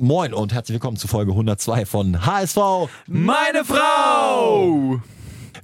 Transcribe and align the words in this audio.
Moin 0.00 0.32
und 0.32 0.52
herzlich 0.54 0.74
willkommen 0.74 0.96
zu 0.96 1.08
Folge 1.08 1.32
102 1.32 1.84
von 1.84 2.24
HSV. 2.24 2.88
Meine 3.08 3.64
Frau! 3.64 5.02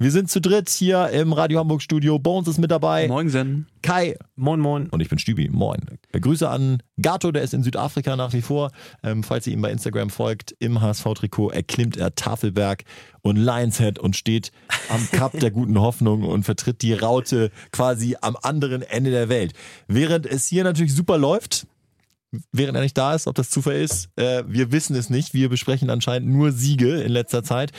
Wir 0.00 0.10
sind 0.10 0.28
zu 0.28 0.40
dritt 0.40 0.70
hier 0.70 1.10
im 1.10 1.32
Radio 1.32 1.60
Hamburg 1.60 1.80
Studio. 1.80 2.18
Bones 2.18 2.48
ist 2.48 2.58
mit 2.58 2.72
dabei. 2.72 3.06
Moin, 3.06 3.28
Sen. 3.28 3.68
Kai. 3.80 4.16
Moin, 4.34 4.58
moin. 4.58 4.88
Und 4.88 4.98
ich 4.98 5.08
bin 5.08 5.20
Stübi. 5.20 5.48
Moin. 5.50 5.78
Grüße 6.10 6.48
an 6.48 6.82
Gato, 7.00 7.30
der 7.30 7.42
ist 7.42 7.54
in 7.54 7.62
Südafrika 7.62 8.16
nach 8.16 8.32
wie 8.32 8.42
vor. 8.42 8.72
Ähm, 9.04 9.22
falls 9.22 9.46
ihr 9.46 9.52
ihm 9.52 9.62
bei 9.62 9.70
Instagram 9.70 10.10
folgt, 10.10 10.52
im 10.58 10.80
HSV-Trikot 10.80 11.50
erklimmt 11.50 11.96
er 11.96 12.16
Tafelberg 12.16 12.82
und 13.22 13.36
Lionshead 13.36 14.00
und 14.00 14.16
steht 14.16 14.50
am 14.88 15.08
Kap 15.12 15.38
der 15.38 15.52
guten 15.52 15.80
Hoffnung 15.80 16.24
und 16.24 16.42
vertritt 16.42 16.82
die 16.82 16.94
Raute 16.94 17.52
quasi 17.70 18.16
am 18.20 18.36
anderen 18.42 18.82
Ende 18.82 19.12
der 19.12 19.28
Welt. 19.28 19.52
Während 19.86 20.26
es 20.26 20.48
hier 20.48 20.64
natürlich 20.64 20.92
super 20.92 21.18
läuft, 21.18 21.68
während 22.52 22.76
er 22.76 22.82
nicht 22.82 22.96
da 22.96 23.14
ist, 23.14 23.26
ob 23.26 23.34
das 23.34 23.50
Zufall 23.50 23.76
ist. 23.76 24.08
Äh, 24.16 24.44
wir 24.46 24.72
wissen 24.72 24.96
es 24.96 25.10
nicht. 25.10 25.34
Wir 25.34 25.48
besprechen 25.48 25.90
anscheinend 25.90 26.28
nur 26.30 26.52
Siege 26.52 27.00
in 27.02 27.12
letzter 27.12 27.42
Zeit. 27.42 27.72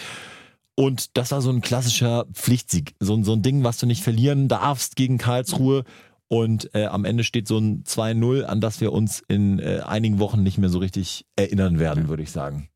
Und 0.75 1.17
das 1.17 1.31
war 1.31 1.41
so 1.41 1.49
ein 1.49 1.61
klassischer 1.61 2.25
Pflichtsieg. 2.33 2.95
So, 2.99 3.21
so 3.23 3.33
ein 3.33 3.41
Ding, 3.41 3.63
was 3.63 3.77
du 3.77 3.85
nicht 3.85 4.03
verlieren 4.03 4.47
darfst 4.47 4.95
gegen 4.95 5.17
Karlsruhe. 5.17 5.83
Und 6.27 6.73
äh, 6.73 6.85
am 6.85 7.05
Ende 7.05 7.23
steht 7.23 7.47
so 7.47 7.57
ein 7.57 7.83
2-0, 7.83 8.43
an 8.43 8.59
das 8.59 8.81
wir 8.81 8.91
uns 8.91 9.23
in 9.27 9.59
äh, 9.59 9.81
einigen 9.85 10.19
Wochen 10.19 10.43
nicht 10.43 10.57
mehr 10.57 10.69
so 10.69 10.79
richtig 10.79 11.25
erinnern 11.35 11.79
werden, 11.79 12.09
würde 12.09 12.23
ich 12.23 12.31
sagen. 12.31 12.69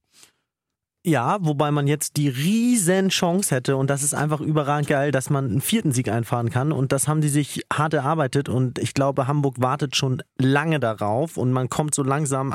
Ja, 1.06 1.38
wobei 1.40 1.72
man 1.72 1.88
jetzt 1.88 2.18
die 2.18 2.28
riesen 2.28 3.08
Chance 3.08 3.56
hätte 3.56 3.78
und 3.78 3.90
das 3.90 4.04
ist 4.04 4.14
einfach 4.14 4.42
überragend 4.42 4.90
geil, 4.90 5.12
dass 5.12 5.30
man 5.30 5.46
einen 5.46 5.62
vierten 5.62 5.94
Sieg 5.94 6.10
einfahren 6.10 6.50
kann 6.50 6.74
und 6.74 6.92
das 6.92 7.08
haben 7.08 7.22
die 7.22 7.30
sich 7.30 7.64
hart 7.72 7.94
erarbeitet 7.94 8.50
und 8.50 8.80
ich 8.80 8.94
glaube, 8.94 9.26
Hamburg 9.26 9.62
wartet 9.62 9.96
schon 9.96 10.22
lange 10.38 10.80
darauf 10.80 11.38
und 11.38 11.54
man 11.54 11.70
kommt 11.70 11.96
so 11.96 12.04
langsam 12.04 12.54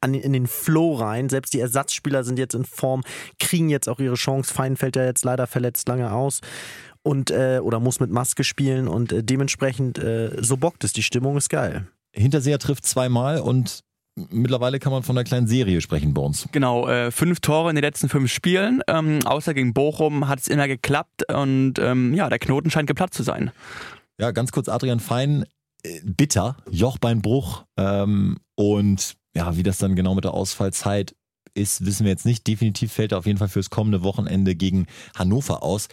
an, 0.00 0.14
in 0.14 0.32
den 0.32 0.46
Flow 0.46 0.94
rein. 0.94 1.28
Selbst 1.28 1.52
die 1.52 1.60
Ersatzspieler 1.60 2.22
sind 2.22 2.38
jetzt 2.38 2.54
in 2.54 2.64
Form, 2.64 3.02
kriegen 3.40 3.68
jetzt 3.70 3.88
auch 3.88 3.98
ihre 3.98 4.14
Chance. 4.14 4.54
Fein 4.54 4.76
fällt 4.76 4.94
ja 4.94 5.04
jetzt 5.04 5.24
leider 5.24 5.48
verletzt 5.48 5.88
lange 5.88 6.12
aus 6.12 6.42
und 7.02 7.32
äh, 7.32 7.58
oder 7.60 7.80
muss 7.80 7.98
mit 7.98 8.10
Maske 8.10 8.44
spielen 8.44 8.86
und 8.86 9.12
äh, 9.12 9.24
dementsprechend 9.24 9.98
äh, 9.98 10.30
so 10.40 10.56
bockt 10.56 10.84
es. 10.84 10.92
Die 10.92 11.02
Stimmung 11.02 11.36
ist 11.36 11.48
geil. 11.48 11.88
Hinterseher 12.12 12.60
trifft 12.60 12.86
zweimal 12.86 13.40
und 13.40 13.80
mittlerweile 14.16 14.78
kann 14.78 14.92
man 14.92 15.02
von 15.02 15.16
einer 15.16 15.24
kleinen 15.24 15.46
Serie 15.46 15.80
sprechen 15.80 16.14
bei 16.14 16.22
uns. 16.22 16.48
Genau, 16.52 16.88
äh, 16.88 17.10
fünf 17.10 17.40
Tore 17.40 17.70
in 17.70 17.76
den 17.76 17.84
letzten 17.84 18.08
fünf 18.08 18.32
Spielen. 18.32 18.82
Ähm, 18.88 19.20
außer 19.24 19.54
gegen 19.54 19.74
Bochum 19.74 20.28
hat 20.28 20.40
es 20.40 20.48
immer 20.48 20.68
geklappt 20.68 21.32
und 21.32 21.78
ähm, 21.78 22.14
ja, 22.14 22.28
der 22.28 22.38
Knoten 22.38 22.70
scheint 22.70 22.86
geplatzt 22.86 23.14
zu 23.14 23.22
sein. 23.22 23.50
Ja, 24.18 24.30
ganz 24.30 24.52
kurz, 24.52 24.68
Adrian 24.68 25.00
Fein, 25.00 25.44
äh, 25.82 26.00
bitter, 26.04 26.56
Jochbeinbruch 26.70 27.64
ähm, 27.76 28.38
und 28.54 29.16
ja, 29.34 29.56
wie 29.56 29.64
das 29.64 29.78
dann 29.78 29.96
genau 29.96 30.14
mit 30.14 30.24
der 30.24 30.34
Ausfallzeit 30.34 31.16
ist, 31.54 31.84
wissen 31.84 32.04
wir 32.04 32.10
jetzt 32.10 32.26
nicht. 32.26 32.46
Definitiv 32.46 32.92
fällt 32.92 33.12
er 33.12 33.18
auf 33.18 33.26
jeden 33.26 33.38
Fall 33.38 33.48
fürs 33.48 33.70
kommende 33.70 34.02
Wochenende 34.02 34.54
gegen 34.54 34.86
Hannover 35.16 35.62
aus 35.62 35.88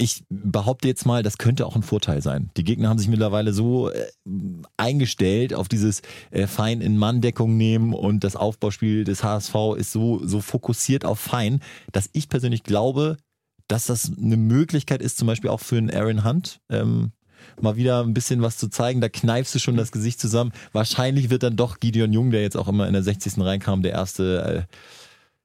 ich 0.00 0.24
behaupte 0.30 0.86
jetzt 0.86 1.06
mal, 1.06 1.24
das 1.24 1.38
könnte 1.38 1.66
auch 1.66 1.74
ein 1.74 1.82
Vorteil 1.82 2.22
sein. 2.22 2.50
Die 2.56 2.62
Gegner 2.62 2.88
haben 2.88 3.00
sich 3.00 3.08
mittlerweile 3.08 3.52
so 3.52 3.90
äh, 3.90 4.06
eingestellt 4.76 5.52
auf 5.52 5.66
dieses 5.68 6.02
äh, 6.30 6.46
Fein 6.46 6.80
in 6.80 6.96
Manndeckung 6.96 7.56
nehmen 7.56 7.92
und 7.92 8.22
das 8.22 8.36
Aufbauspiel 8.36 9.02
des 9.02 9.24
HSV 9.24 9.54
ist 9.76 9.90
so, 9.90 10.24
so 10.24 10.40
fokussiert 10.40 11.04
auf 11.04 11.18
Fein, 11.18 11.60
dass 11.90 12.08
ich 12.12 12.28
persönlich 12.28 12.62
glaube, 12.62 13.16
dass 13.66 13.86
das 13.86 14.12
eine 14.16 14.36
Möglichkeit 14.36 15.02
ist, 15.02 15.18
zum 15.18 15.26
Beispiel 15.26 15.50
auch 15.50 15.60
für 15.60 15.76
einen 15.76 15.90
Aaron 15.90 16.24
Hunt, 16.24 16.60
ähm, 16.70 17.10
mal 17.60 17.76
wieder 17.76 18.02
ein 18.02 18.14
bisschen 18.14 18.40
was 18.40 18.56
zu 18.56 18.68
zeigen. 18.68 19.00
Da 19.00 19.08
kneifst 19.08 19.54
du 19.54 19.58
schon 19.58 19.76
das 19.76 19.90
Gesicht 19.90 20.20
zusammen. 20.20 20.52
Wahrscheinlich 20.72 21.28
wird 21.28 21.42
dann 21.42 21.56
doch 21.56 21.80
Gideon 21.80 22.12
Jung, 22.12 22.30
der 22.30 22.42
jetzt 22.42 22.56
auch 22.56 22.68
immer 22.68 22.86
in 22.86 22.92
der 22.92 23.02
60. 23.02 23.38
reinkam, 23.38 23.82
der 23.82 23.92
erste 23.92 24.66
äh, 24.68 24.74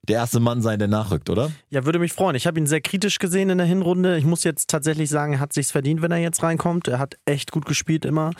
der 0.07 0.17
erste 0.17 0.39
Mann 0.39 0.61
sein, 0.61 0.79
der 0.79 0.87
nachrückt, 0.87 1.29
oder? 1.29 1.51
Ja, 1.69 1.85
würde 1.85 1.99
mich 1.99 2.13
freuen. 2.13 2.35
Ich 2.35 2.45
habe 2.45 2.59
ihn 2.59 2.67
sehr 2.67 2.81
kritisch 2.81 3.19
gesehen 3.19 3.49
in 3.49 3.57
der 3.57 3.67
Hinrunde. 3.67 4.17
Ich 4.17 4.25
muss 4.25 4.43
jetzt 4.43 4.69
tatsächlich 4.69 5.09
sagen, 5.09 5.33
er 5.33 5.39
hat 5.39 5.53
sich's 5.53 5.71
verdient, 5.71 6.01
wenn 6.01 6.11
er 6.11 6.17
jetzt 6.17 6.43
reinkommt. 6.43 6.87
Er 6.89 6.99
hat 6.99 7.17
echt 7.25 7.51
gut 7.51 7.65
gespielt 7.65 8.03
immer 8.03 8.31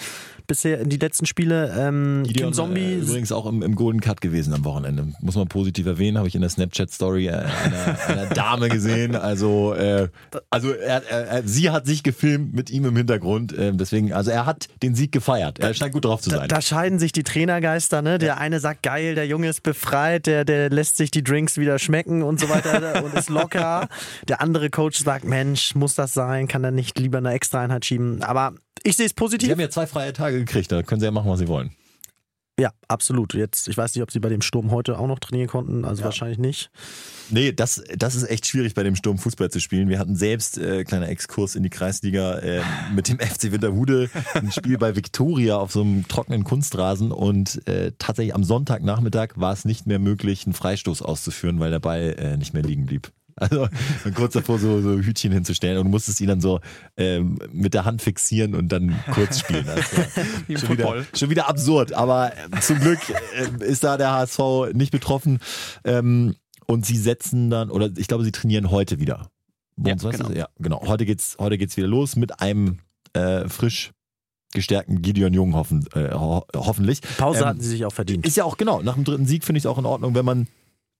bisher 0.47 0.79
in 0.79 0.89
die 0.89 0.97
letzten 0.97 1.25
Spiele. 1.25 1.73
Ähm, 1.77 2.23
Gideon, 2.25 2.49
Kim 2.49 2.53
Zombie 2.53 2.81
äh, 2.81 2.99
übrigens 2.99 3.31
auch 3.31 3.45
im, 3.45 3.61
im, 3.61 3.75
Golden 3.75 4.01
Cut 4.01 4.21
gewesen 4.21 4.53
am 4.53 4.65
Wochenende. 4.65 5.07
Muss 5.21 5.35
man 5.35 5.47
positiv 5.47 5.85
erwähnen, 5.85 6.17
habe 6.17 6.27
ich 6.27 6.35
in 6.35 6.41
der 6.41 6.49
Snapchat-Story 6.49 7.27
äh, 7.27 7.31
einer, 7.31 7.99
einer, 8.07 8.25
Dame 8.27 8.69
gesehen. 8.69 9.15
Also, 9.15 9.73
äh, 9.73 10.09
also 10.49 10.71
er, 10.71 11.03
er, 11.09 11.43
sie 11.43 11.69
hat 11.69 11.85
sich 11.85 12.03
gefilmt 12.03 12.53
mit 12.53 12.69
ihm 12.69 12.85
im 12.85 12.95
Hintergrund. 12.95 13.53
Äh, 13.53 13.73
deswegen, 13.73 14.13
also 14.13 14.31
er 14.31 14.45
hat 14.45 14.67
den 14.81 14.95
Sieg 14.95 15.11
gefeiert. 15.11 15.59
Er 15.59 15.73
scheint 15.73 15.93
gut 15.93 16.05
drauf 16.05 16.21
zu 16.21 16.29
sein. 16.29 16.47
Da, 16.47 16.55
da 16.55 16.61
scheiden 16.61 16.99
sich 16.99 17.11
die 17.11 17.23
Trainergeister. 17.23 18.01
Ne? 18.01 18.17
Der 18.17 18.37
eine 18.37 18.59
sagt 18.59 18.83
geil, 18.83 19.15
der 19.15 19.27
Junge 19.27 19.49
ist 19.49 19.63
befreit, 19.63 20.25
der, 20.25 20.45
der 20.45 20.69
lässt 20.69 20.97
sich 20.97 21.11
die 21.11 21.23
Drinks 21.23 21.57
wieder 21.57 21.79
schmecken 21.79 22.23
und 22.23 22.39
so 22.39 22.49
weiter 22.49 23.03
und 23.03 23.13
ist 23.13 23.29
locker. 23.29 23.87
Der 24.27 24.41
andere 24.41 24.69
Coach 24.69 24.99
sagt, 24.99 25.25
Mensch, 25.25 25.75
muss 25.75 25.95
das 25.95 26.13
sein? 26.13 26.47
Kann 26.47 26.63
er 26.63 26.71
nicht 26.71 26.99
lieber 26.99 27.19
eine 27.19 27.31
Extra-Einheit 27.31 27.85
schieben? 27.85 28.23
Aber 28.23 28.53
ich 28.83 28.97
sehe 28.97 29.05
es 29.05 29.13
positiv. 29.13 29.47
Sie 29.47 29.51
haben 29.51 29.59
ja 29.59 29.69
zwei 29.69 29.87
freie 29.87 30.13
Tage 30.13 30.39
gekriegt, 30.39 30.71
da 30.71 30.83
können 30.83 30.99
Sie 30.99 31.05
ja 31.05 31.11
machen, 31.11 31.29
was 31.29 31.39
Sie 31.39 31.47
wollen. 31.47 31.71
Ja, 32.59 32.71
absolut. 32.87 33.33
Jetzt, 33.33 33.67
ich 33.67 33.75
weiß 33.75 33.95
nicht, 33.95 34.03
ob 34.03 34.11
sie 34.11 34.19
bei 34.19 34.29
dem 34.29 34.41
Sturm 34.41 34.69
heute 34.69 34.99
auch 34.99 35.07
noch 35.07 35.17
trainieren 35.17 35.47
konnten, 35.47 35.85
also 35.85 36.01
ja. 36.01 36.05
wahrscheinlich 36.05 36.37
nicht. 36.37 36.69
Nee, 37.31 37.51
das, 37.51 37.83
das 37.97 38.13
ist 38.13 38.29
echt 38.29 38.45
schwierig 38.45 38.75
bei 38.75 38.83
dem 38.83 38.95
Sturm 38.95 39.17
Fußball 39.17 39.49
zu 39.49 39.59
spielen. 39.59 39.89
Wir 39.89 39.97
hatten 39.97 40.15
selbst, 40.15 40.59
äh, 40.59 40.83
kleiner 40.83 41.09
Exkurs 41.09 41.55
in 41.55 41.63
die 41.63 41.71
Kreisliga, 41.71 42.37
äh, 42.39 42.61
mit 42.95 43.09
dem 43.09 43.17
FC 43.17 43.51
Winterhude 43.51 44.11
ein 44.35 44.51
Spiel 44.51 44.77
bei 44.77 44.95
Viktoria 44.95 45.57
auf 45.57 45.71
so 45.71 45.81
einem 45.81 46.07
trockenen 46.07 46.43
Kunstrasen 46.43 47.11
und 47.11 47.67
äh, 47.67 47.91
tatsächlich 47.97 48.35
am 48.35 48.43
Sonntagnachmittag 48.43 49.29
war 49.35 49.53
es 49.53 49.65
nicht 49.65 49.87
mehr 49.87 49.99
möglich, 49.99 50.45
einen 50.45 50.53
Freistoß 50.53 51.01
auszuführen, 51.01 51.59
weil 51.59 51.71
der 51.71 51.79
Ball 51.79 52.15
äh, 52.19 52.37
nicht 52.37 52.53
mehr 52.53 52.63
liegen 52.63 52.85
blieb. 52.85 53.11
Also 53.35 53.67
kurz 54.13 54.33
davor 54.33 54.59
so, 54.59 54.81
so 54.81 54.99
Hütchen 54.99 55.31
hinzustellen 55.31 55.77
und 55.79 55.89
musstest 55.89 56.21
ihn 56.21 56.27
dann 56.27 56.41
so 56.41 56.59
ähm, 56.97 57.39
mit 57.51 57.73
der 57.73 57.85
Hand 57.85 58.01
fixieren 58.01 58.55
und 58.55 58.69
dann 58.69 58.95
kurz 59.11 59.39
spielen. 59.39 59.67
Also, 59.67 59.83
schon, 60.65 60.77
wieder, 60.77 61.05
schon 61.13 61.29
wieder 61.29 61.49
absurd, 61.49 61.93
aber 61.93 62.33
äh, 62.33 62.59
zum 62.61 62.79
Glück 62.79 62.99
äh, 63.09 63.65
ist 63.65 63.83
da 63.83 63.97
der 63.97 64.11
HSV 64.11 64.73
nicht 64.73 64.91
betroffen. 64.91 65.39
Ähm, 65.83 66.35
und 66.65 66.85
sie 66.85 66.97
setzen 66.97 67.49
dann, 67.49 67.69
oder 67.69 67.89
ich 67.97 68.07
glaube, 68.07 68.23
sie 68.23 68.31
trainieren 68.31 68.71
heute 68.71 68.99
wieder. 68.99 69.29
Ja, 69.77 69.95
genau. 69.95 70.31
ja, 70.31 70.47
genau. 70.59 70.83
Heute 70.87 71.05
geht's, 71.05 71.35
heute 71.39 71.57
geht's 71.57 71.75
wieder 71.77 71.87
los 71.87 72.15
mit 72.15 72.39
einem 72.41 72.79
äh, 73.13 73.47
frisch 73.49 73.91
gestärkten 74.53 75.01
Gideon 75.01 75.33
Jung 75.33 75.55
hoffen, 75.55 75.85
äh, 75.95 76.13
ho 76.13 76.45
hoffentlich. 76.55 77.01
Pause 77.17 77.39
ähm, 77.39 77.45
hatten 77.45 77.61
sie 77.61 77.69
sich 77.69 77.85
auch 77.85 77.93
verdient. 77.93 78.25
Ist 78.25 78.37
ja 78.37 78.43
auch 78.43 78.57
genau. 78.57 78.81
Nach 78.81 78.93
dem 78.93 79.03
dritten 79.03 79.25
Sieg 79.25 79.43
finde 79.43 79.57
ich 79.57 79.63
es 79.63 79.65
auch 79.65 79.79
in 79.79 79.85
Ordnung, 79.85 80.13
wenn 80.15 80.25
man 80.25 80.47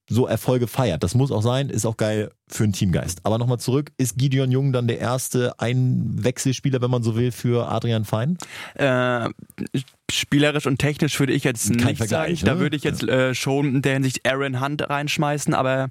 so 0.10 0.28
Erfolge 0.28 0.68
feiert. 0.68 1.04
Das 1.04 1.16
muss 1.16 1.32
auch 1.32 1.42
sein, 1.42 1.70
ist 1.70 1.86
auch 1.86 1.98
geil 1.98 2.32
für 2.48 2.64
einen 2.64 2.74
Teamgeist. 2.74 3.26
Aber 3.26 3.38
nochmal 3.38 3.60
zurück, 3.60 3.92
ist 3.98 4.18
Gideon 4.18 4.52
Jung 4.52 4.74
dann 4.74 4.88
der 4.88 5.00
erste 5.00 5.60
Einwechselspieler, 5.60 6.82
wenn 6.82 6.92
man 6.92 7.04
so 7.04 7.16
will, 7.16 7.32
für 7.32 7.70
Adrian 7.70 8.04
Fein? 8.06 8.38
Äh, 8.76 9.30
spielerisch 10.12 10.68
und 10.68 10.78
technisch 10.78 11.20
würde 11.20 11.34
ich 11.34 11.44
jetzt 11.44 11.70
Kein 11.78 11.88
nicht 11.88 11.98
Vergleich, 11.98 12.42
sagen. 12.42 12.52
Ne? 12.52 12.56
Da 12.56 12.60
würde 12.60 12.76
ich 12.76 12.84
jetzt 12.84 13.04
äh, 13.04 13.34
schon 13.34 13.76
in 13.76 13.82
der 13.82 13.94
Hinsicht 13.94 14.28
Aaron 14.30 14.62
Hunt 14.62 14.88
reinschmeißen, 14.90 15.54
aber 15.54 15.88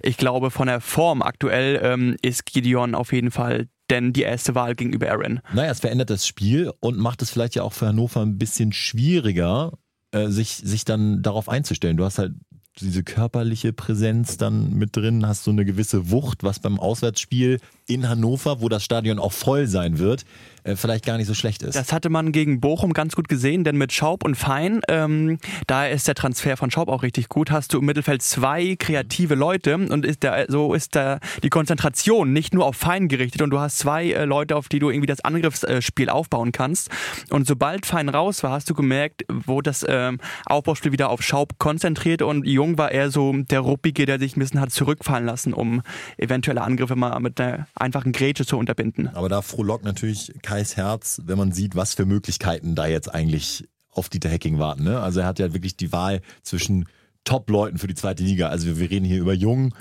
ich 0.00 0.16
glaube 0.16 0.50
von 0.50 0.68
der 0.68 0.80
Form 0.80 1.22
aktuell 1.22 1.80
ähm, 1.82 2.16
ist 2.22 2.46
Gideon 2.46 2.94
auf 2.94 3.12
jeden 3.12 3.30
Fall 3.30 3.68
denn 3.90 4.12
die 4.12 4.22
erste 4.22 4.56
Wahl 4.56 4.74
gegenüber 4.74 5.10
Aaron. 5.10 5.40
Naja, 5.52 5.70
es 5.70 5.78
verändert 5.80 6.10
das 6.10 6.26
Spiel 6.26 6.72
und 6.80 6.98
macht 6.98 7.22
es 7.22 7.30
vielleicht 7.30 7.54
ja 7.54 7.62
auch 7.62 7.72
für 7.72 7.86
Hannover 7.86 8.20
ein 8.20 8.36
bisschen 8.36 8.72
schwieriger, 8.72 9.78
äh, 10.10 10.28
sich, 10.28 10.56
sich 10.56 10.84
dann 10.84 11.22
darauf 11.22 11.48
einzustellen. 11.48 11.96
Du 11.96 12.04
hast 12.04 12.18
halt 12.18 12.32
diese 12.80 13.02
körperliche 13.02 13.72
Präsenz 13.72 14.36
dann 14.36 14.74
mit 14.74 14.96
drin, 14.96 15.26
hast 15.26 15.44
so 15.44 15.50
eine 15.50 15.64
gewisse 15.64 16.10
Wucht, 16.10 16.42
was 16.42 16.58
beim 16.58 16.78
Auswärtsspiel 16.78 17.60
in 17.86 18.08
Hannover, 18.08 18.60
wo 18.60 18.68
das 18.68 18.82
Stadion 18.82 19.18
auch 19.18 19.32
voll 19.32 19.66
sein 19.66 19.98
wird, 19.98 20.24
äh, 20.64 20.76
vielleicht 20.76 21.06
gar 21.06 21.16
nicht 21.16 21.26
so 21.26 21.34
schlecht 21.34 21.62
ist. 21.62 21.76
Das 21.76 21.92
hatte 21.92 22.10
man 22.10 22.32
gegen 22.32 22.60
Bochum 22.60 22.92
ganz 22.92 23.14
gut 23.14 23.28
gesehen, 23.28 23.62
denn 23.64 23.76
mit 23.76 23.92
Schaub 23.92 24.24
und 24.24 24.34
Fein, 24.34 24.80
ähm, 24.88 25.38
da 25.66 25.86
ist 25.86 26.08
der 26.08 26.16
Transfer 26.16 26.56
von 26.56 26.70
Schaub 26.70 26.88
auch 26.88 27.02
richtig 27.02 27.28
gut, 27.28 27.50
hast 27.50 27.72
du 27.72 27.78
im 27.78 27.86
Mittelfeld 27.86 28.22
zwei 28.22 28.74
kreative 28.76 29.34
Leute 29.34 29.76
und 29.76 30.04
ist 30.04 30.24
da, 30.24 30.44
so 30.48 30.74
ist 30.74 30.96
da 30.96 31.20
die 31.42 31.48
Konzentration 31.48 32.32
nicht 32.32 32.54
nur 32.54 32.66
auf 32.66 32.76
Fein 32.76 33.08
gerichtet 33.08 33.42
und 33.42 33.50
du 33.50 33.60
hast 33.60 33.78
zwei 33.78 34.10
äh, 34.10 34.24
Leute, 34.24 34.56
auf 34.56 34.68
die 34.68 34.80
du 34.80 34.90
irgendwie 34.90 35.06
das 35.06 35.20
Angriffsspiel 35.20 36.08
aufbauen 36.08 36.52
kannst. 36.52 36.90
Und 37.30 37.46
sobald 37.46 37.86
Fein 37.86 38.08
raus 38.08 38.42
war, 38.42 38.50
hast 38.50 38.68
du 38.68 38.74
gemerkt, 38.74 39.24
wo 39.28 39.62
das 39.62 39.84
ähm, 39.88 40.18
Aufbauspiel 40.46 40.92
wieder 40.92 41.10
auf 41.10 41.22
Schaub 41.22 41.58
konzentriert 41.58 42.22
und 42.22 42.46
Jung 42.46 42.78
war 42.78 42.90
eher 42.90 43.10
so 43.10 43.32
der 43.32 43.60
Ruppige, 43.60 44.06
der 44.06 44.18
sich 44.18 44.36
ein 44.36 44.40
bisschen 44.40 44.60
hat 44.60 44.72
zurückfallen 44.72 45.26
lassen, 45.26 45.52
um 45.52 45.82
eventuelle 46.18 46.62
Angriffe 46.62 46.96
mal 46.96 47.18
mit 47.20 47.40
einer 47.40 47.68
einfachen 47.76 48.12
Grätsche 48.12 48.46
zu 48.46 48.56
unterbinden. 48.56 49.08
Aber 49.08 49.28
da 49.28 49.42
frohlockt 49.42 49.84
natürlich 49.84 50.32
Kais 50.42 50.76
Herz, 50.76 51.22
wenn 51.24 51.38
man 51.38 51.52
sieht, 51.52 51.76
was 51.76 51.94
für 51.94 52.06
Möglichkeiten 52.06 52.74
da 52.74 52.86
jetzt 52.86 53.12
eigentlich 53.12 53.68
auf 53.90 54.08
Dieter 54.08 54.30
Hacking 54.30 54.58
warten. 54.58 54.84
Ne? 54.84 55.00
Also 55.00 55.20
er 55.20 55.26
hat 55.26 55.38
ja 55.38 55.52
wirklich 55.54 55.76
die 55.76 55.92
Wahl 55.92 56.20
zwischen 56.42 56.86
Top-Leuten 57.24 57.78
für 57.78 57.86
die 57.86 57.94
zweite 57.94 58.22
Liga. 58.22 58.48
Also 58.48 58.78
wir 58.78 58.90
reden 58.90 59.04
hier 59.04 59.20
über 59.20 59.34
Jung, 59.34 59.74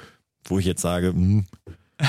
wo 0.46 0.60
ich 0.60 0.66
jetzt 0.66 0.82
sage, 0.82 1.08
hm, 1.08 1.46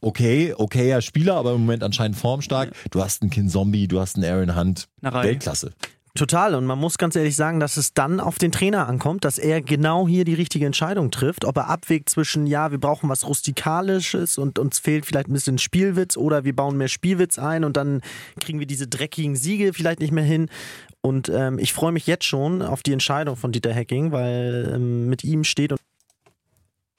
okay, 0.00 0.54
okayer 0.56 1.02
Spieler, 1.02 1.34
aber 1.34 1.52
im 1.52 1.60
Moment 1.62 1.82
anscheinend 1.82 2.16
formstark. 2.16 2.72
Du 2.90 3.02
hast 3.02 3.22
einen 3.22 3.30
Kin 3.30 3.48
Zombie, 3.48 3.88
du 3.88 4.00
hast 4.00 4.16
einen 4.16 4.24
Aaron 4.24 4.56
Hunt, 4.56 4.88
Weltklasse. 5.00 5.72
Total. 6.14 6.54
Und 6.54 6.66
man 6.66 6.78
muss 6.78 6.98
ganz 6.98 7.14
ehrlich 7.14 7.36
sagen, 7.36 7.60
dass 7.60 7.76
es 7.76 7.94
dann 7.94 8.18
auf 8.18 8.38
den 8.38 8.50
Trainer 8.50 8.88
ankommt, 8.88 9.24
dass 9.24 9.38
er 9.38 9.62
genau 9.62 10.08
hier 10.08 10.24
die 10.24 10.34
richtige 10.34 10.66
Entscheidung 10.66 11.10
trifft. 11.10 11.44
Ob 11.44 11.56
er 11.56 11.68
abwägt 11.68 12.10
zwischen, 12.10 12.46
ja, 12.46 12.72
wir 12.72 12.78
brauchen 12.78 13.08
was 13.08 13.26
Rustikalisches 13.26 14.36
und 14.36 14.58
uns 14.58 14.80
fehlt 14.80 15.06
vielleicht 15.06 15.28
ein 15.28 15.32
bisschen 15.32 15.58
Spielwitz 15.58 16.16
oder 16.16 16.44
wir 16.44 16.54
bauen 16.54 16.76
mehr 16.76 16.88
Spielwitz 16.88 17.38
ein 17.38 17.64
und 17.64 17.76
dann 17.76 18.00
kriegen 18.40 18.58
wir 18.58 18.66
diese 18.66 18.88
dreckigen 18.88 19.36
Siege 19.36 19.72
vielleicht 19.72 20.00
nicht 20.00 20.12
mehr 20.12 20.24
hin. 20.24 20.48
Und 21.00 21.30
ähm, 21.32 21.58
ich 21.58 21.72
freue 21.72 21.92
mich 21.92 22.06
jetzt 22.06 22.24
schon 22.24 22.60
auf 22.60 22.82
die 22.82 22.92
Entscheidung 22.92 23.36
von 23.36 23.52
Dieter 23.52 23.72
Hecking, 23.72 24.12
weil 24.12 24.72
ähm, 24.74 25.08
mit 25.08 25.24
ihm 25.24 25.44
steht 25.44 25.72
und 25.72 25.80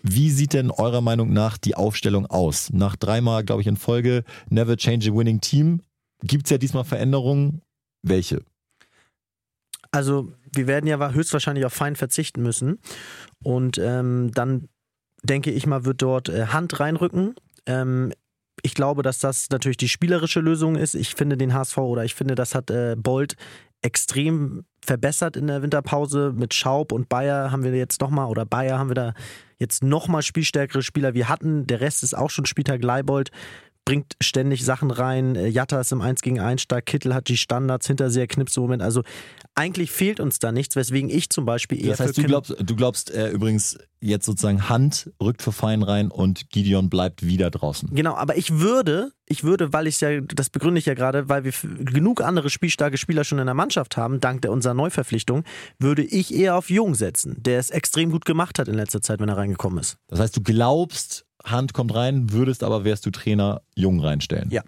wie 0.04 0.32
sieht 0.32 0.54
denn 0.54 0.72
eurer 0.72 1.02
Meinung 1.02 1.32
nach 1.32 1.60
die 1.60 1.76
Aufstellung 1.76 2.26
aus? 2.26 2.74
Nach 2.74 2.96
dreimal, 2.96 3.44
glaube 3.44 3.62
ich, 3.62 3.68
in 3.68 3.78
Folge 3.78 4.24
Never 4.50 4.76
Change 4.76 5.12
a 5.12 5.14
Winning 5.14 5.42
Team 5.42 5.82
gibt 6.24 6.48
es 6.48 6.50
ja 6.50 6.58
diesmal 6.58 6.86
Veränderungen. 6.86 7.62
Welche? 8.02 8.42
Also 9.92 10.32
wir 10.54 10.68
werden 10.68 10.88
ja 10.88 11.12
höchstwahrscheinlich 11.12 11.66
auf 11.66 11.74
Fein 11.74 11.96
verzichten 11.96 12.42
müssen. 12.42 12.80
Und 13.44 13.78
ähm, 13.78 14.32
dann 14.34 14.70
denke 15.24 15.52
ich 15.52 15.68
mal, 15.68 15.86
wird 15.86 16.02
dort 16.02 16.30
äh, 16.30 16.48
Hand 16.48 16.80
reinrücken. 16.80 17.36
Ähm, 17.66 18.14
ich 18.64 18.74
glaube, 18.74 19.02
dass 19.04 19.20
das 19.20 19.50
natürlich 19.50 19.78
die 19.78 19.90
spielerische 19.90 20.40
Lösung 20.40 20.76
ist. 20.76 20.96
Ich 20.96 21.16
finde 21.16 21.38
den 21.38 21.54
HSV 21.54 21.78
oder 21.78 22.06
ich 22.06 22.16
finde, 22.16 22.36
das 22.36 22.56
hat 22.56 22.70
äh, 22.70 22.96
Bold 22.98 23.36
extrem 23.82 24.66
verbessert 24.84 25.36
in 25.36 25.48
der 25.48 25.62
Winterpause. 25.62 26.34
Mit 26.36 26.54
Schaub 26.54 26.92
und 26.92 27.10
Bayer 27.10 27.52
haben 27.52 27.64
wir 27.64 27.74
jetzt 27.76 28.02
nochmal, 28.02 28.28
oder 28.28 28.46
Bayer 28.46 28.78
haben 28.78 28.90
wir 28.90 28.96
da 28.96 29.14
jetzt 29.58 29.84
nochmal 29.84 30.22
spielstärkere 30.22 30.82
Spieler 30.82 31.14
wie 31.14 31.26
hatten. 31.26 31.68
Der 31.68 31.82
Rest 31.82 32.04
ist 32.04 32.16
auch 32.16 32.30
schon 32.30 32.46
Spieltag 32.46 32.84
Leibold 32.84 33.32
bringt 33.86 34.16
ständig 34.22 34.64
Sachen 34.64 34.92
rein. 34.92 35.36
Äh, 35.36 35.48
Jatta 35.48 35.80
ist 35.80 35.92
im 35.92 36.02
1 36.02 36.22
gegen 36.22 36.40
1 36.40 36.62
stark, 36.62 36.86
Kittel 36.86 37.14
hat 37.14 37.28
die 37.28 37.38
Standards, 37.38 37.88
Hinterseher 37.88 38.28
knipst 38.28 38.58
im 38.58 38.64
Moment. 38.64 38.82
Also 38.82 39.04
eigentlich 39.56 39.92
fehlt 39.92 40.20
uns 40.20 40.40
da 40.40 40.52
nichts, 40.52 40.76
weswegen 40.76 41.10
ich 41.10 41.30
zum 41.30 41.46
Beispiel 41.46 41.84
eher. 41.84 41.92
Das 41.92 42.00
heißt, 42.00 42.18
du 42.18 42.24
glaubst, 42.24 42.56
du 42.60 42.76
glaubst 42.76 43.12
äh, 43.12 43.30
übrigens 43.30 43.78
jetzt 44.00 44.26
sozusagen 44.26 44.68
Hand 44.68 45.12
rückt 45.22 45.42
für 45.42 45.52
Fein 45.52 45.84
rein 45.84 46.10
und 46.10 46.50
Gideon 46.50 46.90
bleibt 46.90 47.24
wieder 47.24 47.52
draußen. 47.52 47.90
Genau, 47.94 48.16
aber 48.16 48.36
ich 48.36 48.60
würde, 48.60 49.12
ich 49.28 49.44
würde, 49.44 49.74
weil 49.74 49.88
ich 49.88 50.02
ja, 50.02 50.22
das 50.22 50.50
begründe 50.50 50.80
ich 50.80 50.86
ja 50.86 50.96
gerade, 50.96 51.30
weil 51.30 51.44
wir 51.44 51.54
genug 51.80 52.22
andere 52.22 52.50
spielstarke 52.50 52.98
Spieler 52.98 53.24
schon 53.24 53.40
in 53.40 53.46
der 53.46 53.54
Mannschaft 53.54 53.98
haben, 53.98 54.20
dank 54.20 54.42
der 54.42 54.52
unserer 54.52 54.74
Neuverpflichtung, 54.74 55.44
würde 55.78 56.04
ich 56.04 56.34
eher 56.34 56.56
auf 56.56 56.70
Jung 56.70 56.96
setzen, 56.96 57.36
der 57.40 57.60
es 57.60 57.70
extrem 57.70 58.10
gut 58.10 58.26
gemacht 58.26 58.58
hat 58.58 58.68
in 58.68 58.76
letzter 58.76 59.02
Zeit, 59.02 59.20
wenn 59.20 59.30
er 59.30 59.38
reingekommen 59.38 59.80
ist. 59.80 59.98
Das 60.08 60.20
heißt, 60.20 60.36
du 60.36 60.42
glaubst, 60.42 61.26
Hand 61.46 61.74
kommt 61.74 61.94
rein, 61.94 62.32
würdest 62.32 62.64
aber, 62.64 62.84
wärst 62.84 63.06
du 63.06 63.12
Trainer, 63.12 63.62
Jung 63.76 64.00
reinstellen. 64.00 64.50
Ja. 64.50 64.64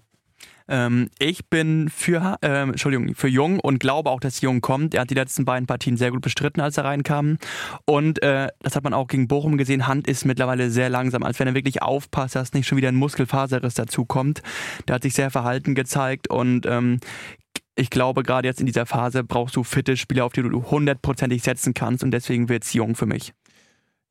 Ähm, 0.67 1.09
ich 1.19 1.49
bin 1.49 1.89
für, 1.89 2.37
äh, 2.41 2.61
Entschuldigung, 2.61 3.15
für 3.15 3.27
Jung 3.27 3.59
und 3.59 3.79
glaube 3.79 4.09
auch, 4.09 4.19
dass 4.19 4.41
Jung 4.41 4.61
kommt. 4.61 4.93
Er 4.93 5.01
hat 5.01 5.09
die 5.09 5.15
letzten 5.15 5.45
beiden 5.45 5.67
Partien 5.67 5.97
sehr 5.97 6.11
gut 6.11 6.21
bestritten, 6.21 6.61
als 6.61 6.77
er 6.77 6.85
reinkam. 6.85 7.37
Und 7.85 8.21
äh, 8.23 8.47
das 8.59 8.75
hat 8.75 8.83
man 8.83 8.93
auch 8.93 9.07
gegen 9.07 9.27
Bochum 9.27 9.57
gesehen. 9.57 9.87
Hand 9.87 10.07
ist 10.07 10.25
mittlerweile 10.25 10.69
sehr 10.69 10.89
langsam, 10.89 11.23
als 11.23 11.39
wenn 11.39 11.47
er 11.47 11.53
wirklich 11.53 11.81
aufpasst, 11.81 12.35
dass 12.35 12.53
nicht 12.53 12.67
schon 12.67 12.77
wieder 12.77 12.89
ein 12.89 12.95
Muskelfaserriss 12.95 13.73
dazu 13.73 14.05
kommt. 14.05 14.41
Der 14.87 14.95
hat 14.95 15.03
sich 15.03 15.13
sehr 15.13 15.31
verhalten 15.31 15.75
gezeigt 15.75 16.29
und 16.29 16.65
ähm, 16.65 16.99
ich 17.75 17.89
glaube, 17.89 18.23
gerade 18.23 18.47
jetzt 18.47 18.59
in 18.59 18.67
dieser 18.67 18.85
Phase 18.85 19.23
brauchst 19.23 19.55
du 19.55 19.63
fitte 19.63 19.97
Spieler, 19.97 20.25
auf 20.25 20.33
die 20.33 20.43
du 20.43 20.63
hundertprozentig 20.69 21.41
setzen 21.41 21.73
kannst 21.73 22.03
und 22.03 22.11
deswegen 22.11 22.47
wird 22.47 22.63
es 22.63 22.73
Jung 22.73 22.95
für 22.95 23.07
mich. 23.07 23.33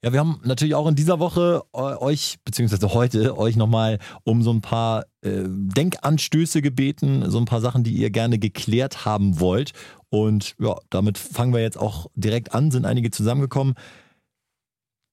Ja, 0.04 0.12
wir 0.12 0.18
haben 0.18 0.40
natürlich 0.42 0.74
auch 0.74 0.88
in 0.88 0.96
dieser 0.96 1.20
Woche 1.20 1.62
äh, 1.72 1.78
euch, 1.78 2.38
beziehungsweise 2.44 2.92
heute, 2.92 3.38
euch 3.38 3.54
nochmal 3.54 3.98
um 4.24 4.42
so 4.42 4.52
ein 4.52 4.60
paar 4.60 5.04
äh, 5.20 5.44
Denkanstöße 5.46 6.60
gebeten, 6.60 7.30
so 7.30 7.38
ein 7.38 7.44
paar 7.44 7.60
Sachen, 7.60 7.84
die 7.84 7.92
ihr 7.92 8.10
gerne 8.10 8.40
geklärt 8.40 9.04
haben 9.04 9.38
wollt. 9.38 9.72
Und 10.10 10.56
ja, 10.58 10.76
damit 10.90 11.18
fangen 11.18 11.54
wir 11.54 11.60
jetzt 11.60 11.78
auch 11.78 12.06
direkt 12.16 12.52
an, 12.52 12.72
sind 12.72 12.84
einige 12.84 13.12
zusammengekommen. 13.12 13.74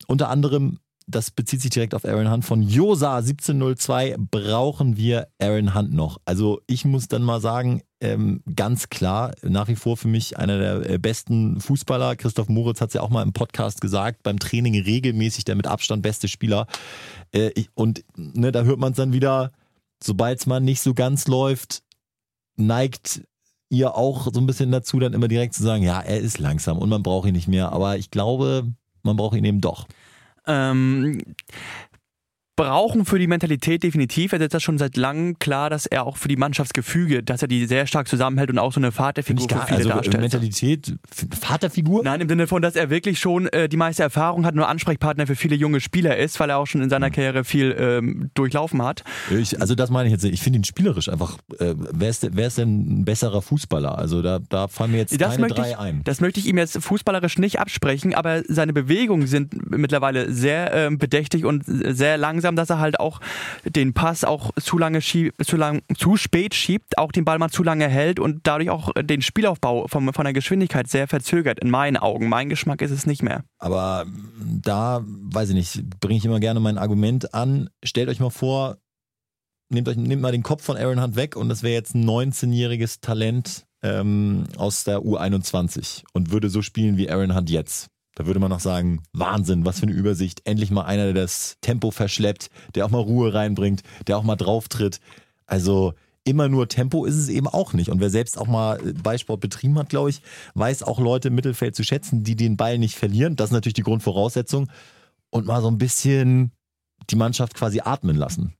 Unter 0.07 0.29
anderem 0.29 0.79
das 1.09 1.31
bezieht 1.31 1.61
sich 1.61 1.71
direkt 1.71 1.95
auf 1.95 2.05
Aaron 2.05 2.31
Hunt 2.31 2.45
von 2.45 2.61
Josa 2.61 3.17
1702. 3.17 4.15
Brauchen 4.29 4.95
wir 4.95 5.27
Aaron 5.39 5.73
Hunt 5.73 5.91
noch? 5.91 6.19
Also 6.25 6.61
ich 6.67 6.85
muss 6.85 7.07
dann 7.07 7.23
mal 7.23 7.41
sagen, 7.41 7.81
ähm, 8.01 8.41
ganz 8.55 8.89
klar, 8.89 9.33
nach 9.41 9.67
wie 9.67 9.75
vor 9.75 9.97
für 9.97 10.07
mich 10.07 10.37
einer 10.37 10.57
der 10.57 10.89
äh, 10.89 10.97
besten 10.97 11.59
Fußballer. 11.59 12.15
Christoph 12.15 12.47
Moritz 12.47 12.79
hat 12.79 12.89
es 12.89 12.93
ja 12.93 13.01
auch 13.01 13.09
mal 13.09 13.23
im 13.23 13.33
Podcast 13.33 13.81
gesagt, 13.81 14.23
beim 14.23 14.39
Training 14.39 14.81
regelmäßig 14.81 15.43
der 15.43 15.55
mit 15.55 15.67
Abstand 15.67 16.01
beste 16.01 16.27
Spieler. 16.27 16.67
Äh, 17.31 17.65
und 17.73 18.03
ne, 18.15 18.51
da 18.51 18.63
hört 18.63 18.79
man 18.79 18.91
es 18.91 18.97
dann 18.97 19.11
wieder, 19.11 19.51
sobald 20.01 20.39
es 20.39 20.45
mal 20.45 20.61
nicht 20.61 20.81
so 20.81 20.93
ganz 20.93 21.27
läuft, 21.27 21.83
neigt 22.55 23.21
ihr 23.69 23.95
auch 23.95 24.27
so 24.33 24.39
ein 24.39 24.47
bisschen 24.47 24.71
dazu, 24.71 24.99
dann 24.99 25.13
immer 25.13 25.27
direkt 25.27 25.53
zu 25.53 25.63
sagen, 25.63 25.83
ja, 25.83 25.99
er 25.99 26.19
ist 26.19 26.39
langsam 26.39 26.77
und 26.77 26.89
man 26.89 27.03
braucht 27.03 27.27
ihn 27.27 27.35
nicht 27.35 27.47
mehr. 27.47 27.71
Aber 27.71 27.97
ich 27.97 28.11
glaube, 28.11 28.71
man 29.03 29.17
braucht 29.17 29.37
ihn 29.37 29.45
eben 29.45 29.61
doch. 29.61 29.87
Ähm, 30.47 31.21
brauchen 32.59 33.05
für 33.05 33.17
die 33.17 33.27
Mentalität 33.27 33.83
definitiv. 33.83 34.33
Er 34.33 34.41
ist 34.41 34.53
das 34.53 34.61
schon 34.61 34.77
seit 34.77 34.97
langem 34.97 35.39
klar, 35.39 35.69
dass 35.69 35.85
er 35.85 36.05
auch 36.05 36.17
für 36.17 36.27
die 36.27 36.35
Mannschaftsgefüge, 36.35 37.23
dass 37.23 37.41
er 37.41 37.47
die 37.47 37.65
sehr 37.65 37.87
stark 37.87 38.09
zusammenhält 38.09 38.49
und 38.49 38.59
auch 38.59 38.73
so 38.73 38.81
eine 38.81 38.91
Vaterfigur 38.91 39.47
gar, 39.47 39.61
für 39.61 39.67
viele 39.67 39.77
also 39.77 39.89
darstellt. 39.89 40.19
Mentalität, 40.19 40.95
Vaterfigur? 41.39 42.03
Nein, 42.03 42.19
im 42.19 42.27
Sinne 42.27 42.47
von, 42.47 42.61
dass 42.61 42.75
er 42.75 42.89
wirklich 42.89 43.17
schon 43.17 43.47
äh, 43.47 43.69
die 43.69 43.77
meiste 43.77 44.03
Erfahrung 44.03 44.45
hat, 44.45 44.55
nur 44.55 44.67
Ansprechpartner 44.67 45.25
für 45.25 45.37
viele 45.37 45.55
junge 45.55 45.79
Spieler 45.79 46.17
ist, 46.17 46.37
weil 46.41 46.49
er 46.49 46.57
auch 46.57 46.67
schon 46.67 46.81
in 46.81 46.89
seiner 46.89 47.09
Karriere 47.11 47.45
viel 47.45 47.73
ähm, 47.79 48.29
durchlaufen 48.33 48.83
hat. 48.83 49.05
Ich, 49.31 49.61
also 49.61 49.73
das 49.73 49.89
meine 49.89 50.09
ich 50.09 50.11
jetzt. 50.11 50.25
Ich 50.25 50.41
finde 50.41 50.59
ihn 50.59 50.65
spielerisch 50.65 51.07
einfach, 51.07 51.37
äh, 51.59 51.75
wer, 51.77 52.09
ist, 52.09 52.27
wer 52.29 52.47
ist 52.47 52.57
denn 52.57 52.99
ein 52.99 53.05
besserer 53.05 53.41
Fußballer? 53.41 53.97
Also 53.97 54.21
da, 54.21 54.39
da 54.49 54.67
fallen 54.67 54.91
mir 54.91 54.97
jetzt 54.97 55.21
das 55.21 55.37
keine 55.37 55.47
drei 55.47 55.69
ich, 55.69 55.77
ein. 55.77 56.01
Das 56.03 56.19
möchte 56.19 56.41
ich 56.41 56.47
ihm 56.47 56.57
jetzt 56.57 56.77
fußballerisch 56.83 57.37
nicht 57.37 57.57
absprechen, 57.57 58.13
aber 58.13 58.43
seine 58.49 58.73
Bewegungen 58.73 59.27
sind 59.27 59.71
mittlerweile 59.71 60.33
sehr 60.33 60.87
äh, 60.87 60.89
bedächtig 60.93 61.45
und 61.45 61.63
sehr 61.65 62.17
langsam 62.17 62.48
langsam, 62.49 62.55
dass 62.55 62.69
er 62.69 62.79
halt 62.79 62.99
auch 62.99 63.19
den 63.65 63.93
Pass 63.93 64.23
auch 64.23 64.51
zu 64.55 64.77
lange 64.77 64.99
zu, 65.01 65.57
lang, 65.57 65.81
zu 65.97 66.17
spät 66.17 66.53
schiebt, 66.53 66.97
auch 66.97 67.11
den 67.11 67.25
Ball 67.25 67.39
mal 67.39 67.49
zu 67.49 67.63
lange 67.63 67.87
hält 67.87 68.19
und 68.19 68.41
dadurch 68.43 68.69
auch 68.69 68.91
den 68.93 69.21
Spielaufbau 69.21 69.87
vom, 69.87 70.13
von 70.13 70.23
der 70.23 70.33
Geschwindigkeit 70.33 70.87
sehr 70.87 71.07
verzögert, 71.07 71.59
in 71.59 71.69
meinen 71.69 71.97
Augen. 71.97 72.29
Mein 72.29 72.49
Geschmack 72.49 72.81
ist 72.81 72.91
es 72.91 73.05
nicht 73.05 73.23
mehr. 73.23 73.43
Aber 73.59 74.05
da, 74.39 75.03
weiß 75.05 75.49
ich 75.49 75.55
nicht, 75.55 75.99
bringe 75.99 76.17
ich 76.17 76.25
immer 76.25 76.39
gerne 76.39 76.59
mein 76.59 76.77
Argument 76.77 77.33
an. 77.33 77.69
Stellt 77.83 78.09
euch 78.09 78.19
mal 78.19 78.29
vor, 78.29 78.77
nehmt, 79.69 79.87
euch, 79.87 79.97
nehmt 79.97 80.21
mal 80.21 80.31
den 80.31 80.43
Kopf 80.43 80.63
von 80.63 80.77
Aaron 80.77 81.01
Hunt 81.01 81.15
weg 81.15 81.35
und 81.35 81.49
das 81.49 81.63
wäre 81.63 81.73
jetzt 81.73 81.95
ein 81.95 82.05
19-jähriges 82.05 83.01
Talent 83.01 83.65
ähm, 83.81 84.45
aus 84.57 84.83
der 84.83 84.99
U21 84.99 86.03
und 86.13 86.31
würde 86.31 86.49
so 86.49 86.61
spielen 86.61 86.97
wie 86.97 87.09
Aaron 87.09 87.35
Hunt 87.35 87.49
jetzt. 87.49 87.89
Da 88.19 88.25
würde 88.25 88.41
man 88.41 88.49
noch 88.49 88.59
sagen, 88.59 89.01
Wahnsinn, 89.13 89.63
was 89.63 89.79
für 89.79 89.83
eine 89.83 89.93
Übersicht. 89.93 90.41
Endlich 90.43 90.71
mal 90.71 90.83
einer, 90.83 91.05
der 91.05 91.13
das 91.13 91.55
Tempo 91.61 91.89
verschleppt, 91.89 92.49
der 92.75 92.85
auch 92.85 92.89
mal 92.89 92.99
Ruhe 92.99 93.33
reinbringt, 93.33 93.81
der 94.07 94.17
auch 94.17 94.23
mal 94.23 94.35
drauftritt. 94.35 94.99
Also 95.45 95.93
immer 96.25 96.49
nur 96.49 96.67
Tempo 96.67 97.05
ist 97.05 97.15
es 97.15 97.29
eben 97.29 97.47
auch 97.47 97.71
nicht. 97.71 97.89
Und 97.89 98.01
wer 98.01 98.09
selbst 98.09 98.37
auch 98.37 98.47
mal 98.47 98.77
Ballsport 99.01 99.39
betrieben 99.39 99.79
hat, 99.79 99.87
glaube 99.87 100.09
ich, 100.09 100.21
weiß 100.53 100.83
auch 100.83 100.99
Leute 100.99 101.29
im 101.29 101.35
Mittelfeld 101.35 101.77
zu 101.77 101.83
schätzen, 101.85 102.25
die 102.25 102.35
den 102.35 102.57
Ball 102.57 102.77
nicht 102.77 102.97
verlieren. 102.97 103.37
Das 103.37 103.51
ist 103.51 103.53
natürlich 103.53 103.75
die 103.75 103.83
Grundvoraussetzung. 103.83 104.67
Und 105.29 105.45
mal 105.45 105.61
so 105.61 105.69
ein 105.69 105.77
bisschen 105.77 106.51
die 107.09 107.15
Mannschaft 107.15 107.53
quasi 107.53 107.79
atmen 107.79 108.17
lassen. 108.17 108.53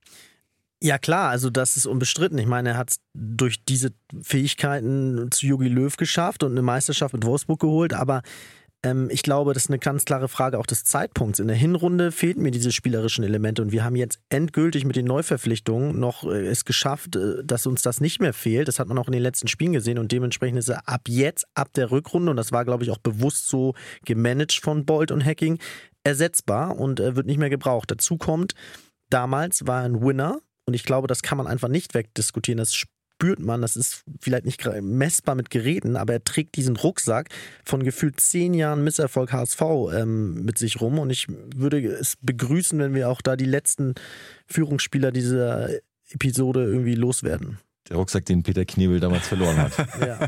Ja 0.82 0.96
klar, 0.96 1.28
also 1.28 1.50
das 1.50 1.76
ist 1.76 1.84
unbestritten. 1.84 2.38
Ich 2.38 2.46
meine, 2.46 2.70
er 2.70 2.76
hat 2.78 2.92
es 2.92 3.00
durch 3.12 3.62
diese 3.62 3.92
Fähigkeiten 4.22 5.30
zu 5.30 5.44
Jogi 5.44 5.68
Löw 5.68 5.94
geschafft 5.98 6.42
und 6.42 6.52
eine 6.52 6.62
Meisterschaft 6.62 7.12
mit 7.12 7.26
Wolfsburg 7.26 7.60
geholt, 7.60 7.92
aber 7.92 8.22
ähm, 8.82 9.08
ich 9.10 9.22
glaube, 9.22 9.52
das 9.52 9.64
ist 9.64 9.70
eine 9.70 9.78
ganz 9.78 10.04
klare 10.04 10.28
Frage 10.28 10.58
auch 10.58 10.66
des 10.66 10.84
Zeitpunkts. 10.84 11.38
In 11.38 11.48
der 11.48 11.56
Hinrunde 11.56 12.12
fehlten 12.12 12.42
mir 12.42 12.50
diese 12.50 12.72
spielerischen 12.72 13.24
Elemente 13.24 13.62
und 13.62 13.72
wir 13.72 13.84
haben 13.84 13.96
jetzt 13.96 14.20
endgültig 14.30 14.84
mit 14.84 14.96
den 14.96 15.06
Neuverpflichtungen 15.06 15.98
noch 15.98 16.24
äh, 16.24 16.46
es 16.46 16.64
geschafft, 16.64 17.16
äh, 17.16 17.44
dass 17.44 17.66
uns 17.66 17.82
das 17.82 18.00
nicht 18.00 18.20
mehr 18.20 18.32
fehlt. 18.32 18.68
Das 18.68 18.78
hat 18.78 18.88
man 18.88 18.98
auch 18.98 19.06
in 19.06 19.12
den 19.12 19.22
letzten 19.22 19.48
Spielen 19.48 19.72
gesehen 19.72 19.98
und 19.98 20.12
dementsprechend 20.12 20.58
ist 20.58 20.68
er 20.68 20.88
ab 20.88 21.02
jetzt, 21.08 21.46
ab 21.54 21.72
der 21.74 21.90
Rückrunde, 21.90 22.30
und 22.30 22.36
das 22.36 22.52
war, 22.52 22.64
glaube 22.64 22.84
ich, 22.84 22.90
auch 22.90 22.98
bewusst 22.98 23.48
so 23.48 23.74
gemanagt 24.04 24.60
von 24.62 24.86
Bolt 24.86 25.10
und 25.10 25.24
Hacking, 25.24 25.58
ersetzbar 26.04 26.78
und 26.78 27.00
äh, 27.00 27.16
wird 27.16 27.26
nicht 27.26 27.38
mehr 27.38 27.50
gebraucht. 27.50 27.90
Dazu 27.90 28.16
kommt, 28.16 28.54
damals 29.10 29.66
war 29.66 29.80
er 29.80 29.86
ein 29.86 30.02
Winner 30.02 30.40
und 30.66 30.74
ich 30.74 30.84
glaube, 30.84 31.08
das 31.08 31.22
kann 31.22 31.36
man 31.36 31.46
einfach 31.46 31.68
nicht 31.68 31.94
wegdiskutieren. 31.94 32.58
Das 32.58 32.84
spürt 33.20 33.40
man, 33.40 33.60
das 33.60 33.76
ist 33.76 34.02
vielleicht 34.18 34.46
nicht 34.46 34.66
messbar 34.80 35.34
mit 35.34 35.50
Geräten, 35.50 35.96
aber 35.96 36.14
er 36.14 36.24
trägt 36.24 36.56
diesen 36.56 36.76
Rucksack 36.76 37.28
von 37.64 37.82
gefühlt 37.82 38.18
zehn 38.18 38.54
Jahren 38.54 38.82
Misserfolg 38.82 39.30
HSV 39.30 39.60
ähm, 39.94 40.42
mit 40.42 40.56
sich 40.56 40.80
rum. 40.80 40.98
Und 40.98 41.10
ich 41.10 41.26
würde 41.54 41.86
es 41.86 42.16
begrüßen, 42.22 42.78
wenn 42.78 42.94
wir 42.94 43.10
auch 43.10 43.20
da 43.20 43.36
die 43.36 43.44
letzten 43.44 43.94
Führungsspieler 44.46 45.12
dieser 45.12 45.68
Episode 46.10 46.64
irgendwie 46.64 46.94
loswerden. 46.94 47.58
Der 47.90 47.98
Rucksack, 47.98 48.24
den 48.24 48.42
Peter 48.42 48.64
Knebel 48.64 49.00
damals 49.00 49.28
verloren 49.28 49.58
hat. 49.58 49.72
ja. 50.00 50.18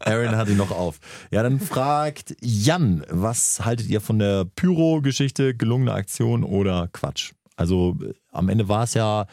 Aaron 0.00 0.36
hat 0.36 0.50
ihn 0.50 0.58
noch 0.58 0.72
auf. 0.72 0.98
Ja, 1.30 1.42
dann 1.42 1.58
fragt 1.58 2.36
Jan, 2.42 3.02
was 3.08 3.64
haltet 3.64 3.88
ihr 3.88 4.02
von 4.02 4.18
der 4.18 4.44
Pyro-Geschichte, 4.44 5.54
gelungene 5.54 5.94
Aktion 5.94 6.44
oder 6.44 6.90
Quatsch? 6.92 7.32
Also 7.56 7.96
äh, 8.02 8.12
am 8.30 8.50
Ende 8.50 8.68
war 8.68 8.84
es 8.84 8.92
ja 8.92 9.26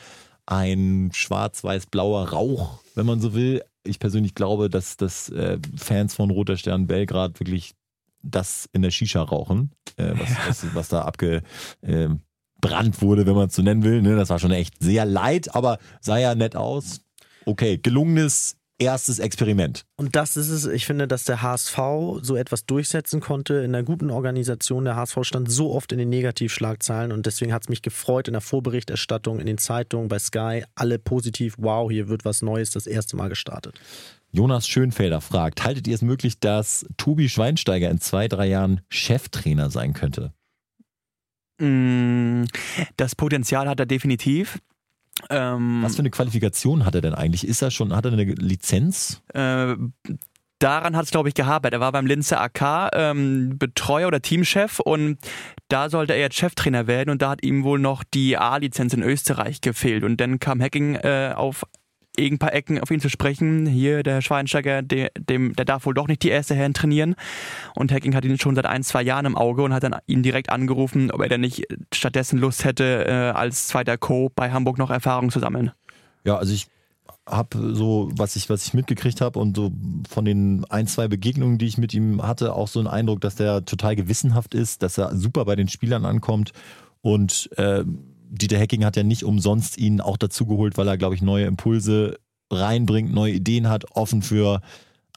ein 0.49 1.11
schwarz-weiß-blauer 1.13 2.29
Rauch, 2.29 2.79
wenn 2.95 3.05
man 3.05 3.21
so 3.21 3.35
will. 3.35 3.63
ich 3.83 3.99
persönlich 3.99 4.33
glaube, 4.33 4.69
dass, 4.69 4.97
dass 4.97 5.29
äh, 5.29 5.59
Fans 5.77 6.15
von 6.15 6.31
Roter 6.31 6.57
Stern 6.57 6.87
Belgrad 6.87 7.39
wirklich 7.39 7.75
das 8.23 8.67
in 8.73 8.81
der 8.81 8.91
Shisha 8.91 9.21
rauchen, 9.21 9.71
äh, 9.97 10.13
was, 10.15 10.63
was, 10.63 10.75
was 10.75 10.89
da 10.89 11.03
abgebrannt 11.03 11.43
äh, 11.83 13.01
wurde, 13.01 13.27
wenn 13.27 13.35
man 13.35 13.47
es 13.49 13.55
so 13.55 13.61
nennen 13.61 13.83
will. 13.83 14.01
Ne? 14.01 14.15
Das 14.15 14.29
war 14.31 14.39
schon 14.39 14.51
echt 14.51 14.81
sehr 14.81 15.05
leid, 15.05 15.53
aber 15.55 15.77
sah 16.01 16.17
ja 16.17 16.33
nett 16.33 16.55
aus. 16.55 17.01
Okay, 17.45 17.77
gelungenes 17.77 18.57
erstes 18.79 19.19
Experiment. 19.19 19.85
Und 19.97 20.15
das 20.15 20.37
ist 20.37 20.49
es, 20.49 20.65
ich 20.65 20.85
finde, 20.85 21.07
dass 21.07 21.25
der 21.25 21.41
HSV 21.41 21.77
so 22.21 22.35
etwas 22.35 22.65
durchsetzen 22.65 23.19
konnte 23.19 23.55
in 23.55 23.75
einer 23.75 23.83
guten 23.83 24.09
Organisation. 24.09 24.85
Der 24.85 24.95
HSV 24.95 25.19
stand 25.21 25.51
so 25.51 25.73
oft 25.73 25.91
in 25.91 25.99
den 25.99 26.09
Negativschlagzeilen 26.09 27.11
und 27.11 27.25
deswegen 27.25 27.53
hat 27.53 27.63
es 27.63 27.69
mich 27.69 27.81
gefreut 27.81 28.27
in 28.27 28.33
der 28.33 28.41
Vorberichterstattung, 28.41 29.39
in 29.39 29.45
den 29.45 29.57
Zeitungen, 29.57 30.07
bei 30.07 30.19
Sky, 30.19 30.63
alle 30.75 30.97
positiv, 30.97 31.55
wow, 31.57 31.91
hier 31.91 32.07
wird 32.07 32.25
was 32.25 32.41
Neues 32.41 32.71
das 32.71 32.87
erste 32.87 33.15
Mal 33.17 33.29
gestartet. 33.29 33.79
Jonas 34.31 34.67
Schönfelder 34.67 35.21
fragt, 35.21 35.63
haltet 35.63 35.87
ihr 35.87 35.95
es 35.95 36.01
möglich, 36.01 36.39
dass 36.39 36.85
Tobi 36.97 37.29
Schweinsteiger 37.29 37.89
in 37.89 37.99
zwei, 37.99 38.27
drei 38.27 38.47
Jahren 38.47 38.81
Cheftrainer 38.89 39.69
sein 39.71 39.93
könnte? 39.93 40.33
Mm, 41.59 42.45
das 42.95 43.15
Potenzial 43.15 43.67
hat 43.67 43.79
er 43.79 43.85
definitiv. 43.85 44.59
Ähm, 45.29 45.81
Was 45.83 45.95
für 45.95 45.99
eine 45.99 46.09
Qualifikation 46.09 46.85
hat 46.85 46.95
er 46.95 47.01
denn 47.01 47.13
eigentlich? 47.13 47.47
Ist 47.47 47.61
er 47.61 47.71
schon, 47.71 47.95
hat 47.95 48.05
er 48.05 48.13
eine 48.13 48.23
Lizenz? 48.23 49.21
Äh, 49.33 49.75
daran 50.59 50.95
hat 50.95 51.05
es, 51.05 51.11
glaube 51.11 51.29
ich, 51.29 51.35
gehabert. 51.35 51.73
Er 51.73 51.79
war 51.79 51.91
beim 51.91 52.05
Linzer 52.05 52.41
AK 52.41 52.91
ähm, 52.93 53.57
Betreuer 53.57 54.07
oder 54.07 54.21
Teamchef 54.21 54.79
und 54.79 55.17
da 55.69 55.89
sollte 55.89 56.13
er 56.13 56.19
jetzt 56.19 56.37
Cheftrainer 56.37 56.87
werden 56.87 57.09
und 57.09 57.21
da 57.21 57.31
hat 57.31 57.43
ihm 57.43 57.63
wohl 57.63 57.79
noch 57.79 58.03
die 58.03 58.37
A-Lizenz 58.37 58.93
in 58.93 59.03
Österreich 59.03 59.61
gefehlt. 59.61 60.03
Und 60.03 60.17
dann 60.17 60.39
kam 60.39 60.61
Hacking 60.61 60.95
äh, 60.95 61.33
auf 61.35 61.65
ein 62.27 62.39
paar 62.39 62.53
Ecken 62.53 62.79
auf 62.79 62.91
ihn 62.91 62.99
zu 62.99 63.09
sprechen. 63.09 63.65
Hier, 63.65 64.03
der 64.03 64.21
Schweinsteiger, 64.21 64.81
der, 64.81 65.11
dem, 65.17 65.55
der 65.55 65.65
darf 65.65 65.85
wohl 65.85 65.93
doch 65.93 66.07
nicht 66.07 66.23
die 66.23 66.29
erste 66.29 66.55
Herren 66.55 66.73
trainieren. 66.73 67.15
Und 67.75 67.91
Hacking 67.91 68.15
hat 68.15 68.25
ihn 68.25 68.39
schon 68.39 68.55
seit 68.55 68.65
ein, 68.65 68.83
zwei 68.83 69.01
Jahren 69.01 69.25
im 69.25 69.37
Auge 69.37 69.63
und 69.63 69.73
hat 69.73 69.83
dann 69.83 69.95
ihn 70.07 70.23
direkt 70.23 70.49
angerufen, 70.49 71.11
ob 71.11 71.21
er 71.21 71.29
denn 71.29 71.41
nicht 71.41 71.65
stattdessen 71.93 72.39
Lust 72.39 72.65
hätte, 72.65 73.05
äh, 73.07 73.11
als 73.37 73.67
zweiter 73.67 73.97
Co. 73.97 74.31
bei 74.33 74.51
Hamburg 74.51 74.77
noch 74.77 74.89
Erfahrung 74.89 75.31
zu 75.31 75.39
sammeln. 75.39 75.71
Ja, 76.25 76.37
also 76.37 76.53
ich 76.53 76.67
habe 77.25 77.73
so, 77.75 78.09
was 78.13 78.35
ich, 78.35 78.49
was 78.49 78.65
ich 78.65 78.73
mitgekriegt 78.73 79.21
habe 79.21 79.39
und 79.39 79.55
so 79.55 79.71
von 80.09 80.25
den 80.25 80.65
ein, 80.69 80.87
zwei 80.87 81.07
Begegnungen, 81.07 81.57
die 81.57 81.67
ich 81.67 81.77
mit 81.77 81.93
ihm 81.93 82.23
hatte, 82.23 82.53
auch 82.53 82.67
so 82.67 82.79
einen 82.79 82.87
Eindruck, 82.87 83.21
dass 83.21 83.35
der 83.35 83.65
total 83.65 83.95
gewissenhaft 83.95 84.55
ist, 84.55 84.83
dass 84.83 84.97
er 84.97 85.15
super 85.15 85.45
bei 85.45 85.55
den 85.55 85.67
Spielern 85.67 86.05
ankommt 86.05 86.51
und 87.01 87.49
äh, 87.57 87.83
Dieter 88.29 88.57
Hecking 88.57 88.85
hat 88.85 88.95
ja 88.95 89.03
nicht 89.03 89.23
umsonst 89.23 89.77
ihn 89.77 90.01
auch 90.01 90.17
dazu 90.17 90.45
geholt, 90.45 90.77
weil 90.77 90.87
er, 90.87 90.97
glaube 90.97 91.15
ich, 91.15 91.21
neue 91.21 91.45
Impulse 91.45 92.19
reinbringt, 92.51 93.13
neue 93.13 93.33
Ideen 93.33 93.69
hat, 93.69 93.95
offen 93.95 94.21
für 94.21 94.61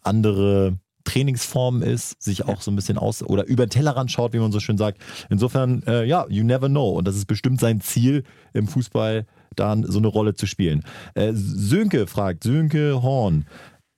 andere 0.03 0.79
Trainingsformen 1.05 1.83
ist, 1.83 2.23
sich 2.23 2.45
auch 2.45 2.61
so 2.61 2.71
ein 2.71 2.77
bisschen 2.77 2.99
aus 2.99 3.23
oder 3.23 3.47
über 3.47 3.67
den 3.67 3.71
Tellerrand 3.71 4.11
schaut, 4.11 4.33
wie 4.33 4.39
man 4.39 4.53
so 4.53 4.61
schön 4.61 4.79
sagt. 4.79 4.99
Insofern, 5.31 5.83
äh, 5.87 6.05
ja, 6.05 6.27
you 6.29 6.45
never 6.45 6.69
know. 6.69 6.91
Und 6.91 7.07
das 7.09 7.17
ist 7.17 7.27
bestimmt 7.27 7.61
sein 7.61 7.81
Ziel 7.81 8.25
im 8.53 8.69
Fußball, 8.69 9.27
da 9.57 9.77
so 9.83 9.99
eine 9.99 10.07
Rolle 10.07 10.35
zu 10.35 10.47
spielen. 10.47 10.85
Äh, 11.15 11.33
Sönke 11.35 12.07
fragt, 12.07 12.45
Sönke 12.45 13.03
Horn, 13.03 13.47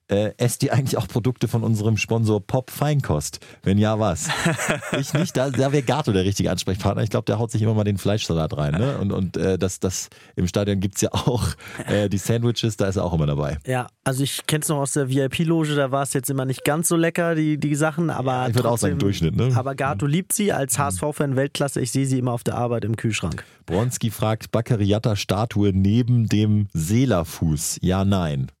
äh, 0.07 0.33
esst 0.37 0.63
ihr 0.63 0.73
eigentlich 0.73 0.97
auch 0.97 1.07
Produkte 1.07 1.47
von 1.47 1.63
unserem 1.63 1.97
Sponsor 1.97 2.39
Pop 2.45 2.69
Feinkost? 2.69 3.39
Wenn 3.63 3.77
ja, 3.77 3.99
was? 3.99 4.29
ich 4.99 5.13
nicht, 5.13 5.35
da, 5.35 5.49
da 5.49 5.71
wäre 5.71 5.83
Gato 5.83 6.11
der 6.11 6.23
richtige 6.23 6.51
Ansprechpartner. 6.51 7.03
Ich 7.03 7.09
glaube, 7.09 7.25
der 7.25 7.39
haut 7.39 7.51
sich 7.51 7.61
immer 7.61 7.73
mal 7.73 7.83
den 7.83 7.97
Fleischsalat 7.97 8.55
rein. 8.57 8.73
Ne? 8.73 8.97
Und, 8.97 9.11
und 9.11 9.37
äh, 9.37 9.57
das, 9.57 9.79
das 9.79 10.09
im 10.35 10.47
Stadion 10.47 10.79
gibt 10.79 10.95
es 10.95 11.01
ja 11.01 11.09
auch 11.13 11.47
äh, 11.87 12.09
die 12.09 12.17
Sandwiches, 12.17 12.77
da 12.77 12.87
ist 12.87 12.97
er 12.97 13.03
auch 13.03 13.13
immer 13.13 13.25
dabei. 13.25 13.57
Ja, 13.65 13.87
also 14.03 14.23
ich 14.23 14.45
kenne 14.45 14.61
es 14.61 14.69
noch 14.69 14.77
aus 14.77 14.93
der 14.93 15.09
VIP-Loge, 15.09 15.75
da 15.75 15.91
war 15.91 16.03
es 16.03 16.13
jetzt 16.13 16.29
immer 16.29 16.45
nicht 16.45 16.63
ganz 16.63 16.87
so 16.87 16.95
lecker, 16.95 17.35
die, 17.35 17.57
die 17.57 17.75
Sachen, 17.75 18.09
aber. 18.09 18.47
Ich 18.49 18.55
würde 18.55 18.69
auch 18.69 18.77
sagen, 18.77 18.99
Durchschnitt, 18.99 19.35
ne? 19.35 19.51
Aber 19.55 19.75
Gato 19.75 20.05
liebt 20.05 20.33
sie 20.33 20.51
als 20.51 20.77
HSV-Fan 20.77 21.35
Weltklasse. 21.35 21.81
Ich 21.81 21.91
sehe 21.91 22.05
sie 22.05 22.19
immer 22.19 22.31
auf 22.31 22.43
der 22.43 22.55
Arbeit 22.55 22.85
im 22.85 22.95
Kühlschrank. 22.95 23.43
Bronski 23.65 24.11
fragt: 24.11 24.51
Baccariata-Statue 24.51 25.71
neben 25.73 26.27
dem 26.27 26.67
Seelerfuß? 26.73 27.79
Ja, 27.81 28.05
nein. 28.05 28.51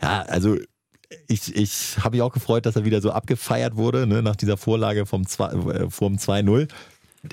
Ja, 0.00 0.22
also 0.22 0.56
ich, 1.28 1.54
ich 1.54 1.98
habe 1.98 2.16
mich 2.16 2.22
auch 2.22 2.32
gefreut, 2.32 2.66
dass 2.66 2.76
er 2.76 2.84
wieder 2.84 3.00
so 3.00 3.12
abgefeiert 3.12 3.76
wurde, 3.76 4.06
ne, 4.06 4.22
nach 4.22 4.36
dieser 4.36 4.56
Vorlage 4.56 5.06
vom, 5.06 5.22
äh, 5.22 5.90
vom 5.90 6.16
2-0. 6.16 6.68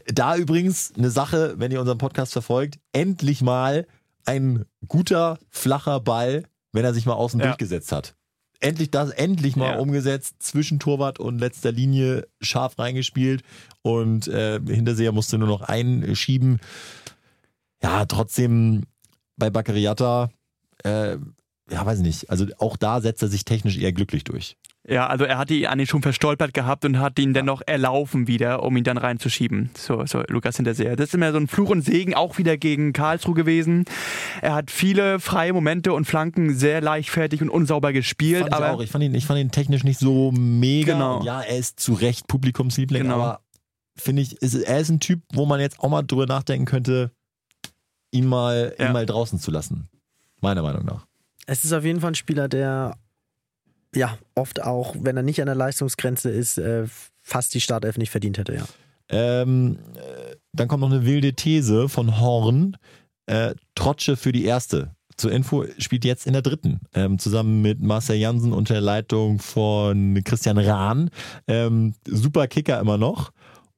Da 0.05 0.35
übrigens 0.35 0.93
eine 0.97 1.09
Sache, 1.09 1.55
wenn 1.57 1.71
ihr 1.71 1.79
unseren 1.79 1.97
Podcast 1.97 2.33
verfolgt, 2.33 2.79
endlich 2.93 3.41
mal 3.41 3.87
ein 4.25 4.65
guter, 4.87 5.37
flacher 5.49 5.99
Ball, 5.99 6.43
wenn 6.71 6.85
er 6.85 6.93
sich 6.93 7.05
mal 7.05 7.13
außen 7.13 7.39
ja. 7.39 7.47
durchgesetzt 7.47 7.91
hat. 7.91 8.15
Endlich 8.59 8.91
das, 8.91 9.09
endlich 9.09 9.55
mal 9.55 9.73
ja. 9.73 9.79
umgesetzt, 9.79 10.35
zwischen 10.39 10.79
Torwart 10.79 11.19
und 11.19 11.39
letzter 11.39 11.71
Linie 11.71 12.27
scharf 12.41 12.79
reingespielt 12.79 13.43
und 13.81 14.27
äh, 14.27 14.59
Hinterseher 14.65 15.11
musste 15.11 15.37
nur 15.37 15.49
noch 15.49 15.61
einschieben. 15.61 16.61
Ja, 17.81 18.05
trotzdem 18.05 18.83
bei 19.35 19.49
Baccariata 19.49 20.29
äh, 20.83 21.17
ja, 21.69 21.85
weiß 21.85 21.99
ich 21.99 22.05
nicht. 22.05 22.29
Also 22.29 22.45
auch 22.57 22.77
da 22.77 22.99
setzt 23.01 23.21
er 23.21 23.29
sich 23.29 23.45
technisch 23.45 23.77
eher 23.77 23.93
glücklich 23.93 24.23
durch. 24.23 24.57
Ja, 24.85 25.07
also 25.07 25.23
er 25.23 25.37
hat 25.37 25.49
die 25.49 25.65
eigentlich 25.65 25.89
schon 25.89 26.01
verstolpert 26.01 26.53
gehabt 26.53 26.83
und 26.83 26.99
hat 26.99 27.17
ihn 27.17 27.29
ja. 27.29 27.35
dann 27.35 27.45
noch 27.45 27.61
erlaufen 27.65 28.27
wieder, 28.27 28.63
um 28.63 28.75
ihn 28.75 28.83
dann 28.83 28.97
reinzuschieben. 28.97 29.69
So, 29.77 30.05
so 30.05 30.23
Lukas 30.27 30.57
Hinterseher. 30.57 30.97
Das 30.97 31.07
ist 31.07 31.13
immer 31.13 31.31
so 31.31 31.37
ein 31.37 31.47
Fluch 31.47 31.69
und 31.69 31.83
Segen 31.83 32.15
auch 32.15 32.37
wieder 32.37 32.57
gegen 32.57 32.91
Karlsruhe 32.91 33.33
gewesen. 33.33 33.85
Er 34.41 34.53
hat 34.55 34.71
viele 34.71 35.21
freie 35.21 35.53
Momente 35.53 35.93
und 35.93 36.03
Flanken 36.03 36.53
sehr 36.53 36.81
leichtfertig 36.81 37.41
und 37.41 37.49
unsauber 37.49 37.93
gespielt. 37.93 38.41
Fand 38.41 38.53
aber 38.53 38.67
ich 38.67 38.73
auch. 38.73 38.81
Ich 38.81 38.91
fand 38.91 39.05
ihn, 39.05 39.15
ich 39.15 39.25
fand 39.25 39.39
ihn 39.39 39.51
technisch 39.51 39.85
nicht 39.85 39.99
so 39.99 40.33
mega. 40.33 40.93
Genau. 40.93 41.23
Ja, 41.23 41.39
er 41.39 41.57
ist 41.57 41.79
zu 41.79 41.93
Recht 41.93 42.27
Publikumsliebling, 42.27 43.03
genau. 43.03 43.15
aber 43.15 43.39
finde 43.95 44.21
ich, 44.21 44.33
ist, 44.41 44.53
er 44.53 44.79
ist 44.79 44.89
ein 44.89 44.99
Typ, 44.99 45.21
wo 45.31 45.45
man 45.45 45.61
jetzt 45.61 45.79
auch 45.79 45.89
mal 45.89 46.01
drüber 46.01 46.25
nachdenken 46.25 46.65
könnte, 46.65 47.11
ihn 48.11 48.27
mal, 48.27 48.75
ja. 48.77 48.87
ihn 48.87 48.91
mal 48.93 49.05
draußen 49.05 49.39
zu 49.39 49.49
lassen. 49.49 49.87
Meiner 50.41 50.61
Meinung 50.61 50.83
nach 50.83 51.05
es 51.45 51.63
ist 51.63 51.73
auf 51.73 51.83
jeden 51.83 51.99
Fall 51.99 52.11
ein 52.11 52.15
Spieler, 52.15 52.47
der 52.47 52.97
ja 53.95 54.17
oft 54.35 54.61
auch, 54.61 54.95
wenn 54.99 55.17
er 55.17 55.23
nicht 55.23 55.39
an 55.41 55.47
der 55.47 55.55
Leistungsgrenze 55.55 56.29
ist, 56.29 56.57
äh, 56.57 56.85
fast 57.21 57.53
die 57.53 57.61
Startelf 57.61 57.97
nicht 57.97 58.09
verdient 58.09 58.37
hätte, 58.37 58.55
ja. 58.55 58.65
Ähm, 59.09 59.77
äh, 59.95 60.35
dann 60.53 60.67
kommt 60.67 60.81
noch 60.81 60.91
eine 60.91 61.05
wilde 61.05 61.33
These 61.33 61.89
von 61.89 62.19
Horn. 62.19 62.77
Äh, 63.25 63.55
Trotsche 63.75 64.15
für 64.15 64.31
die 64.31 64.45
erste. 64.45 64.95
Zur 65.17 65.31
Info 65.31 65.65
spielt 65.77 66.05
jetzt 66.05 66.25
in 66.25 66.33
der 66.33 66.41
dritten, 66.41 66.79
ähm, 66.95 67.19
zusammen 67.19 67.61
mit 67.61 67.79
Marcel 67.81 68.15
Jansen 68.15 68.51
unter 68.51 68.81
Leitung 68.81 69.39
von 69.39 70.21
Christian 70.23 70.57
Rahn. 70.57 71.11
Ähm, 71.47 71.93
super 72.07 72.47
Kicker 72.47 72.79
immer 72.79 72.97
noch. 72.97 73.31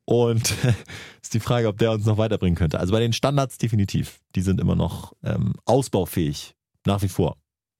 Und 0.05 0.53
ist 1.21 1.33
die 1.33 1.39
Frage, 1.39 1.67
ob 1.67 1.77
der 1.77 1.91
uns 1.91 2.05
noch 2.05 2.17
weiterbringen 2.17 2.55
könnte. 2.55 2.79
Also 2.79 2.93
bei 2.93 2.99
den 2.99 3.11
Standards 3.11 3.57
definitiv. 3.57 4.19
Die 4.35 4.41
sind 4.41 4.61
immer 4.61 4.75
noch 4.75 5.13
ähm, 5.23 5.55
ausbaufähig. 5.65 6.55
Nach 6.85 7.01
wie 7.01 7.07
vor 7.07 7.35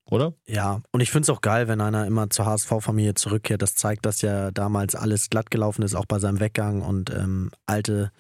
oder? 0.10 0.34
Ja, 0.46 0.82
und 0.92 1.02
ich 1.02 1.12
finde 1.12 1.24
es 1.24 1.30
auch 1.30 1.42
geil, 1.42 1.68
wenn 1.68 1.82
einer 1.82 2.06
immer 2.06 2.30
zur 2.30 2.46
HSV-Familie 2.46 3.16
zurückkehrt. 3.16 3.62
Das 3.62 3.76
zeigt, 3.76 4.06
dass 4.06 4.22
ja 4.22 4.52
damals 4.52 4.96
alles 4.96 5.30
glatt 5.30 5.52
gelaufen 5.52 5.82
ist, 5.82 5.96
auch 5.96 6.06
bei 6.06 6.20
seinem 6.20 6.40
Weggang 6.40 6.82
und 6.82 7.10
ähm, 7.10 7.52
alte, 7.66 8.12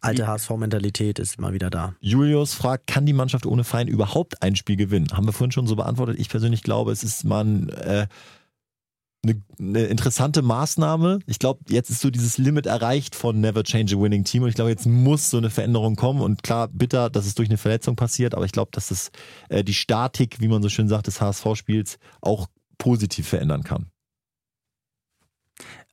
alte 0.00 0.26
HSV-Mentalität 0.26 1.18
ist 1.18 1.38
immer 1.38 1.52
wieder 1.52 1.70
da. 1.70 1.94
Julius 2.00 2.54
fragt, 2.54 2.86
kann 2.86 3.06
die 3.06 3.12
Mannschaft 3.12 3.46
ohne 3.46 3.64
Feind 3.64 3.88
überhaupt 3.88 4.42
ein 4.42 4.56
Spiel 4.56 4.76
gewinnen? 4.76 5.08
Haben 5.12 5.26
wir 5.26 5.32
vorhin 5.32 5.52
schon 5.52 5.66
so 5.66 5.76
beantwortet. 5.76 6.18
Ich 6.18 6.28
persönlich 6.28 6.62
glaube, 6.62 6.92
es 6.92 7.02
ist 7.02 7.24
man. 7.24 7.68
Äh, 7.70 8.06
eine, 9.24 9.42
eine 9.58 9.84
interessante 9.84 10.42
Maßnahme. 10.42 11.18
Ich 11.26 11.38
glaube, 11.38 11.60
jetzt 11.68 11.90
ist 11.90 12.00
so 12.00 12.10
dieses 12.10 12.38
Limit 12.38 12.66
erreicht 12.66 13.14
von 13.14 13.40
Never 13.40 13.64
Change 13.64 13.96
a 13.96 14.00
Winning 14.00 14.24
Team 14.24 14.42
und 14.42 14.48
ich 14.48 14.54
glaube, 14.54 14.70
jetzt 14.70 14.86
muss 14.86 15.30
so 15.30 15.38
eine 15.38 15.50
Veränderung 15.50 15.96
kommen 15.96 16.20
und 16.20 16.42
klar, 16.42 16.68
bitter, 16.68 17.10
dass 17.10 17.26
es 17.26 17.34
durch 17.34 17.48
eine 17.48 17.58
Verletzung 17.58 17.96
passiert, 17.96 18.34
aber 18.34 18.44
ich 18.44 18.52
glaube, 18.52 18.70
dass 18.72 18.90
es 18.90 19.10
äh, 19.48 19.64
die 19.64 19.74
Statik, 19.74 20.40
wie 20.40 20.48
man 20.48 20.62
so 20.62 20.68
schön 20.68 20.88
sagt, 20.88 21.06
des 21.06 21.20
HSV-Spiels 21.20 21.98
auch 22.20 22.46
positiv 22.78 23.28
verändern 23.28 23.62
kann. 23.62 23.86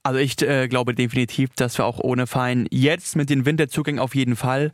Also 0.03 0.20
ich 0.20 0.41
äh, 0.41 0.67
glaube 0.67 0.96
definitiv, 0.96 1.51
dass 1.55 1.77
wir 1.77 1.86
auch 1.86 2.00
ohne 2.00 2.25
Fein 2.25 2.67
jetzt 2.72 3.15
mit 3.15 3.29
den 3.29 3.46
Winterzugängen 3.46 4.00
auf 4.00 4.15
jeden 4.15 4.36
Fall 4.36 4.72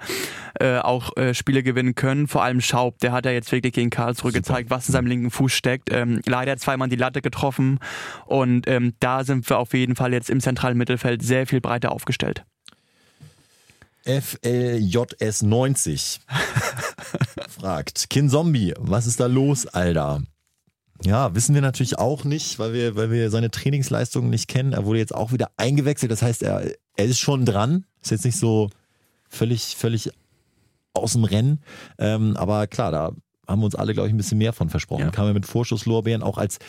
äh, 0.59 0.77
auch 0.77 1.17
äh, 1.17 1.33
Spiele 1.33 1.63
gewinnen 1.63 1.95
können. 1.95 2.27
Vor 2.27 2.43
allem 2.43 2.61
Schaub, 2.61 2.99
der 2.99 3.11
hat 3.11 3.25
ja 3.25 3.31
jetzt 3.31 3.51
wirklich 3.51 3.73
gegen 3.73 3.89
Karlsruhe 3.89 4.31
Super. 4.31 4.39
gezeigt, 4.39 4.69
was 4.69 4.87
in 4.87 4.93
seinem 4.93 5.07
linken 5.07 5.29
Fuß 5.29 5.51
steckt. 5.51 5.91
Ähm, 5.91 6.21
leider 6.25 6.55
zweimal 6.55 6.87
die 6.87 6.95
Latte 6.95 7.21
getroffen 7.21 7.79
und 8.25 8.67
ähm, 8.67 8.93
da 9.01 9.25
sind 9.25 9.49
wir 9.49 9.59
auf 9.59 9.73
jeden 9.73 9.95
Fall 9.95 10.13
jetzt 10.13 10.29
im 10.29 10.39
zentralen 10.39 10.77
Mittelfeld 10.77 11.21
sehr 11.21 11.45
viel 11.45 11.59
breiter 11.59 11.91
aufgestellt. 11.91 12.45
FLJS 14.05 15.41
90 15.41 16.21
fragt, 17.49 18.09
Kin 18.09 18.29
Zombie, 18.29 18.73
was 18.77 19.05
ist 19.05 19.19
da 19.19 19.25
los, 19.25 19.67
Alter? 19.67 20.21
Ja, 21.05 21.35
wissen 21.35 21.53
wir 21.53 21.61
natürlich 21.61 21.99
auch 21.99 22.23
nicht, 22.23 22.59
weil 22.59 22.73
wir, 22.73 22.95
weil 22.95 23.11
wir 23.11 23.29
seine 23.29 23.51
Trainingsleistungen 23.51 24.29
nicht 24.29 24.47
kennen. 24.47 24.73
Er 24.73 24.85
wurde 24.85 24.99
jetzt 24.99 25.13
auch 25.13 25.31
wieder 25.31 25.51
eingewechselt. 25.57 26.11
Das 26.11 26.21
heißt, 26.21 26.43
er, 26.43 26.71
er 26.95 27.05
ist 27.05 27.19
schon 27.19 27.45
dran. 27.45 27.85
Ist 28.01 28.11
jetzt 28.11 28.25
nicht 28.25 28.37
so 28.37 28.69
völlig, 29.29 29.75
völlig 29.75 30.11
aus 30.93 31.13
dem 31.13 31.23
Rennen. 31.23 31.61
Ähm, 31.99 32.35
aber 32.35 32.67
klar, 32.67 32.91
da 32.91 33.11
haben 33.47 33.61
wir 33.61 33.65
uns 33.65 33.75
alle, 33.75 33.93
glaube 33.93 34.07
ich, 34.07 34.13
ein 34.13 34.17
bisschen 34.17 34.39
mehr 34.39 34.53
von 34.53 34.69
versprochen. 34.69 35.05
Ja. 35.05 35.11
Kam 35.11 35.27
er 35.27 35.33
mit 35.33 35.45
Vorschusslorbeeren 35.45 36.23
auch 36.23 36.37
als 36.37 36.59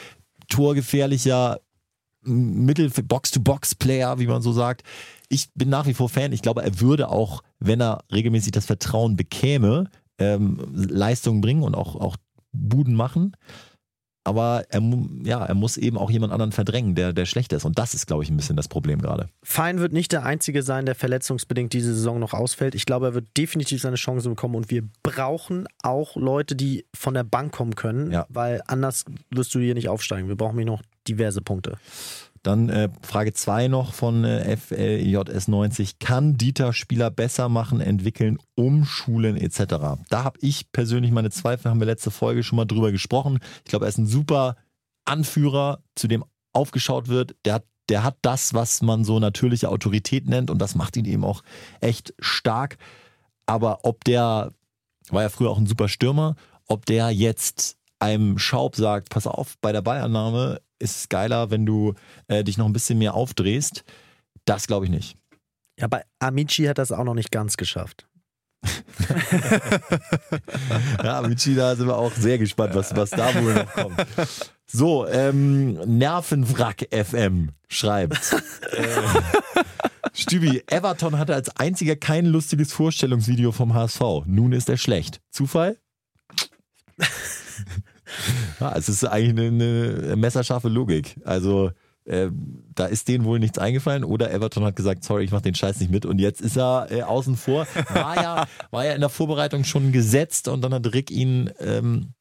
torgefährlicher 0.48 1.60
Mittel 2.22 2.90
Box-to-Box-Player, 2.90 4.18
wie 4.18 4.26
man 4.26 4.42
so 4.42 4.52
sagt. 4.52 4.82
Ich 5.28 5.48
bin 5.54 5.68
nach 5.68 5.86
wie 5.86 5.94
vor 5.94 6.08
Fan. 6.08 6.32
Ich 6.32 6.42
glaube, 6.42 6.62
er 6.62 6.80
würde 6.80 7.08
auch, 7.08 7.42
wenn 7.58 7.80
er 7.80 8.04
regelmäßig 8.12 8.52
das 8.52 8.66
Vertrauen 8.66 9.16
bekäme, 9.16 9.90
ähm, 10.18 10.58
Leistungen 10.72 11.40
bringen 11.40 11.62
und 11.62 11.74
auch, 11.74 11.96
auch 11.96 12.16
Buden 12.52 12.94
machen. 12.94 13.36
Aber 14.28 14.64
er, 14.68 14.80
ja, 15.24 15.44
er 15.44 15.54
muss 15.54 15.76
eben 15.76 15.98
auch 15.98 16.10
jemand 16.10 16.32
anderen 16.32 16.52
verdrängen, 16.52 16.94
der, 16.94 17.12
der 17.12 17.24
schlechter 17.24 17.56
ist. 17.56 17.64
Und 17.64 17.78
das 17.78 17.94
ist, 17.94 18.06
glaube 18.06 18.22
ich, 18.22 18.30
ein 18.30 18.36
bisschen 18.36 18.56
das 18.56 18.68
Problem 18.68 19.00
gerade. 19.00 19.28
Fein 19.42 19.78
wird 19.80 19.92
nicht 19.92 20.12
der 20.12 20.24
Einzige 20.24 20.62
sein, 20.62 20.86
der 20.86 20.94
verletzungsbedingt 20.94 21.72
diese 21.72 21.94
Saison 21.94 22.20
noch 22.20 22.34
ausfällt. 22.34 22.74
Ich 22.74 22.86
glaube, 22.86 23.06
er 23.06 23.14
wird 23.14 23.26
definitiv 23.36 23.80
seine 23.80 23.96
Chance 23.96 24.28
bekommen 24.28 24.54
und 24.54 24.70
wir 24.70 24.82
brauchen 25.02 25.66
auch 25.82 26.14
Leute, 26.16 26.54
die 26.54 26.84
von 26.94 27.14
der 27.14 27.24
Bank 27.24 27.52
kommen 27.52 27.74
können, 27.74 28.12
Ja. 28.12 28.26
weil 28.28 28.62
anders 28.66 29.04
wirst 29.30 29.54
du 29.54 29.58
hier 29.60 29.74
nicht 29.74 29.88
aufsteigen. 29.88 30.28
Wir 30.28 30.36
brauchen 30.36 30.56
hier 30.58 30.66
noch 30.66 30.82
diverse 31.08 31.40
Punkte. 31.40 31.78
Dann 32.42 32.68
äh, 32.68 32.88
Frage 33.02 33.32
2 33.32 33.68
noch 33.68 33.94
von 33.94 34.24
äh, 34.24 34.56
FLJS90. 34.56 35.94
Kann 35.98 36.36
Dieter 36.36 36.72
Spieler 36.72 37.10
besser 37.10 37.48
machen, 37.48 37.80
entwickeln, 37.80 38.38
umschulen 38.54 39.36
etc.? 39.36 39.64
Da 40.08 40.24
habe 40.24 40.38
ich 40.40 40.70
persönlich 40.72 41.10
meine 41.10 41.30
Zweifel, 41.30 41.70
haben 41.70 41.80
wir 41.80 41.86
letzte 41.86 42.10
Folge 42.10 42.42
schon 42.42 42.56
mal 42.56 42.64
drüber 42.64 42.92
gesprochen. 42.92 43.38
Ich 43.64 43.70
glaube, 43.70 43.86
er 43.86 43.88
ist 43.88 43.98
ein 43.98 44.06
super 44.06 44.56
Anführer, 45.04 45.82
zu 45.94 46.08
dem 46.08 46.24
aufgeschaut 46.52 47.08
wird. 47.08 47.34
Der 47.44 47.54
hat, 47.54 47.64
der 47.88 48.02
hat 48.04 48.16
das, 48.22 48.54
was 48.54 48.82
man 48.82 49.04
so 49.04 49.18
natürliche 49.18 49.68
Autorität 49.68 50.26
nennt 50.26 50.50
und 50.50 50.58
das 50.58 50.74
macht 50.74 50.96
ihn 50.96 51.04
eben 51.04 51.24
auch 51.24 51.42
echt 51.80 52.14
stark. 52.18 52.76
Aber 53.46 53.80
ob 53.84 54.04
der, 54.04 54.52
war 55.08 55.22
ja 55.22 55.28
früher 55.30 55.50
auch 55.50 55.58
ein 55.58 55.66
super 55.66 55.88
Stürmer, 55.88 56.36
ob 56.66 56.84
der 56.84 57.10
jetzt 57.10 57.77
einem 57.98 58.38
Schaub 58.38 58.76
sagt, 58.76 59.10
pass 59.10 59.26
auf, 59.26 59.54
bei 59.60 59.72
der 59.72 59.82
Ballannahme 59.82 60.60
ist 60.78 60.96
es 60.96 61.08
geiler, 61.08 61.50
wenn 61.50 61.66
du 61.66 61.94
äh, 62.28 62.44
dich 62.44 62.58
noch 62.58 62.66
ein 62.66 62.72
bisschen 62.72 62.98
mehr 62.98 63.14
aufdrehst, 63.14 63.84
das 64.44 64.66
glaube 64.66 64.86
ich 64.86 64.90
nicht. 64.90 65.16
Ja, 65.78 65.86
bei 65.86 66.02
Amici 66.18 66.64
hat 66.64 66.78
das 66.78 66.92
auch 66.92 67.04
noch 67.04 67.14
nicht 67.14 67.30
ganz 67.30 67.56
geschafft. 67.56 68.08
Ja, 71.02 71.22
Michi, 71.22 71.54
da 71.54 71.76
sind 71.76 71.86
wir 71.86 71.96
auch 71.96 72.12
sehr 72.12 72.38
gespannt, 72.38 72.74
was, 72.74 72.94
was 72.96 73.10
da 73.10 73.34
wohl 73.34 73.54
noch 73.54 73.72
kommt. 73.72 74.06
So, 74.66 75.06
ähm, 75.06 75.74
Nervenwrack 75.86 76.88
FM 76.90 77.50
schreibt. 77.68 78.34
Äh, 78.72 78.86
Stübi, 80.12 80.62
Everton 80.66 81.18
hatte 81.18 81.34
als 81.34 81.54
einziger 81.56 81.96
kein 81.96 82.26
lustiges 82.26 82.72
Vorstellungsvideo 82.72 83.52
vom 83.52 83.74
HSV. 83.74 84.00
Nun 84.26 84.52
ist 84.52 84.68
er 84.68 84.76
schlecht. 84.76 85.20
Zufall? 85.30 85.78
Ja, 88.60 88.74
es 88.76 88.88
ist 88.88 89.04
eigentlich 89.04 89.30
eine, 89.50 90.00
eine 90.04 90.16
messerscharfe 90.16 90.68
Logik. 90.68 91.16
Also, 91.24 91.70
äh, 92.04 92.30
da 92.74 92.86
ist 92.86 93.08
denen 93.08 93.24
wohl 93.24 93.38
nichts 93.38 93.58
eingefallen 93.58 94.02
oder 94.04 94.32
Everton 94.32 94.64
hat 94.64 94.76
gesagt, 94.76 95.04
sorry, 95.04 95.24
ich 95.24 95.30
mach 95.30 95.42
den 95.42 95.54
Scheiß 95.54 95.78
nicht 95.80 95.90
mit 95.90 96.06
und 96.06 96.18
jetzt 96.18 96.40
ist 96.40 96.56
er 96.56 96.86
äh, 96.90 97.02
außen 97.02 97.36
vor. 97.36 97.66
War 97.92 98.16
ja, 98.16 98.46
war 98.70 98.84
ja 98.86 98.92
in 98.92 99.00
der 99.00 99.10
Vorbereitung 99.10 99.64
schon 99.64 99.92
gesetzt 99.92 100.48
und 100.48 100.62
dann 100.62 100.72
hat 100.72 100.92
Rick 100.94 101.10
ihn 101.10 101.50
ähm, 101.60 102.14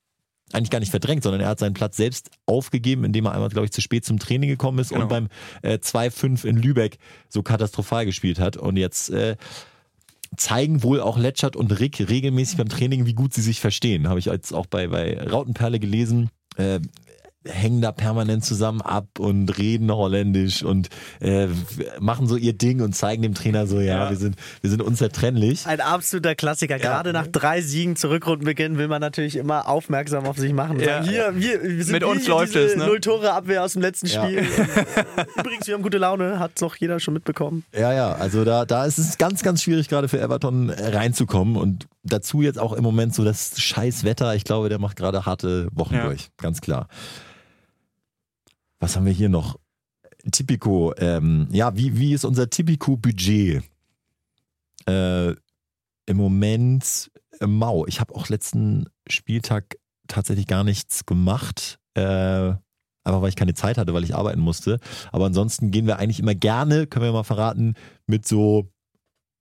eigentlich 0.51 0.70
gar 0.72 0.79
nicht 0.79 0.91
verdrängt, 0.91 1.24
sondern 1.24 1.41
er 1.41 1.50
hat 1.50 1.60
seinen 1.60 1.74
Platz 1.74 1.98
selbst 1.98 2.32
aufgegeben, 2.46 3.03
indem 3.03 3.25
er 3.25 3.34
einmal, 3.34 3.50
glaube 3.50 3.65
ich, 3.65 3.72
zu 3.72 3.82
spät 3.82 4.06
zum 4.06 4.20
Training 4.20 4.50
gekommen 4.50 4.79
ist 4.79 4.89
Genau. 4.89 5.03
und 5.03 5.10
beim 5.10 5.27
äh, 5.62 5.75
2-5 5.77 6.46
in 6.46 6.58
Lübeck 6.58 6.98
so 7.29 7.41
katastrophal 7.44 8.06
gespielt 8.06 8.39
hat. 8.39 8.56
Und 8.58 8.77
jetzt 8.77 9.10
äh, 9.10 9.36
zeigen 10.36 10.84
wohl 10.84 11.00
auch 11.00 11.17
Letschert 11.17 11.55
und 11.55 11.79
Rick 11.79 12.10
regelmäßig 12.10 12.57
beim 12.57 12.69
Training, 12.69 13.05
wie 13.05 13.13
gut 13.13 13.34
sie 13.34 13.41
sich 13.41 13.60
verstehen. 13.60 14.07
Habe 14.07 14.19
ich 14.19 14.25
jetzt 14.25 14.53
auch 14.53 14.65
bei, 14.65 14.88
bei 14.88 15.22
Rautenperle 15.22 15.79
gelesen. 15.79 16.29
Äh, 16.57 16.79
hängen 17.50 17.82
da 17.82 17.92
permanent 17.92 18.44
zusammen 18.46 18.82
ab 18.82 19.20
und 19.20 19.58
reden 19.58 19.92
holländisch 19.92 20.63
und 20.63 20.89
äh, 21.20 21.48
machen 22.00 22.27
so 22.27 22.36
ihr 22.36 22.54
Ding 22.54 22.82
und 22.82 22.94
zeigen 22.94 23.22
dem 23.22 23.34
Trainer 23.34 23.68
so, 23.68 23.80
ja, 23.80 24.04
Ja. 24.06 24.10
wir 24.10 24.18
sind 24.18 24.36
wir 24.62 24.70
sind 24.70 24.82
unzertrennlich. 24.82 25.66
Ein 25.66 25.82
absoluter 25.82 26.36
Klassiker. 26.36 26.77
Gerade 26.80 27.13
nach 27.13 27.27
drei 27.27 27.62
Siegen 27.62 27.96
zu 27.96 28.10
Rückrundenbeginn 28.10 28.77
will 28.77 28.88
man 28.88 29.01
natürlich 29.01 29.36
immer 29.36 29.68
aufmerksam 29.68 30.25
auf 30.25 30.38
sich 30.38 30.53
machen. 30.53 30.79
Ja. 30.79 31.01
hier, 31.03 31.33
wir, 31.36 31.64
wir 31.64 31.83
sind 31.83 31.94
Mit 31.94 32.03
uns 32.03 32.22
hier, 32.25 32.29
läuft 32.33 32.55
es, 32.55 32.75
ne? 32.75 32.86
Null 32.86 33.00
Tore 33.00 33.31
Abwehr 33.33 33.64
aus 33.64 33.74
dem 33.74 33.81
letzten 33.81 34.07
Ja. 34.07 34.24
Spiel. 34.25 34.40
Übrigens, 35.40 35.68
wir 35.68 35.74
haben 35.74 35.83
gute 35.83 35.98
Laune, 35.98 36.40
hat 36.40 36.51
doch 36.62 36.75
jeder 36.75 37.00
schon 37.00 37.14
mitbekommen. 37.14 37.64
Ja, 37.74 37.94
ja, 37.94 38.14
also 38.14 38.44
da, 38.46 38.66
da 38.66 38.86
ist 38.86 38.98
es 38.98 39.18
ganz, 39.18 39.44
ganz 39.44 39.64
schwierig 39.64 39.90
gerade 39.90 40.07
für 40.07 40.20
Everton 40.20 40.70
äh, 40.70 40.88
reinzukommen 40.96 41.55
und 41.55 41.88
dazu 42.03 42.42
jetzt 42.42 42.60
auch 42.60 42.74
im 42.74 42.83
Moment 42.83 43.14
so 43.14 43.24
das 43.24 43.60
scheiß 43.60 44.03
Wetter. 44.03 44.36
Ich 44.36 44.44
glaube, 44.44 44.70
der 44.70 44.79
macht 44.79 44.96
gerade 44.98 45.25
harte 45.25 45.68
Wochen 45.72 45.96
Ja. 45.96 46.05
durch, 46.05 46.29
ganz 46.38 46.62
klar. 46.62 46.88
Was 48.79 48.96
haben 48.96 49.05
wir 49.05 49.13
hier 49.13 49.29
noch? 49.29 49.59
Tipico, 50.31 50.94
ähm, 50.98 51.48
ja, 51.51 51.75
wie, 51.77 51.98
wie 51.98 52.13
ist 52.13 52.25
unser 52.25 52.50
Tipico-Budget? 52.50 53.63
Äh, 54.87 55.29
Im 55.29 56.18
Moment 56.18 57.11
äh, 57.40 57.48
mau. 57.48 57.85
Ich 57.85 58.00
habe 58.00 58.16
auch 58.16 58.29
letzten 58.29 58.87
Spieltag 59.07 59.77
tatsächlich 60.07 60.48
gar 60.48 60.63
nichts 60.63 61.05
gemacht. 61.05 61.79
Äh, 61.94 62.01
einfach 63.07 63.22
weil 63.22 63.29
ich 63.29 63.35
keine 63.35 63.53
Zeit 63.53 63.77
hatte, 63.77 63.94
weil 63.94 64.03
ich 64.03 64.16
arbeiten 64.16 64.42
musste. 64.42 64.79
Aber 65.11 65.25
ansonsten 65.25 65.72
gehen 65.72 65.87
wir 65.87 65.98
eigentlich 65.98 66.20
immer 66.20 66.35
gerne, 66.35 66.87
können 66.87 67.05
wir 67.05 67.13
mal 67.13 67.24
verraten, 67.24 67.75
mit 68.05 68.27
so 68.27 68.70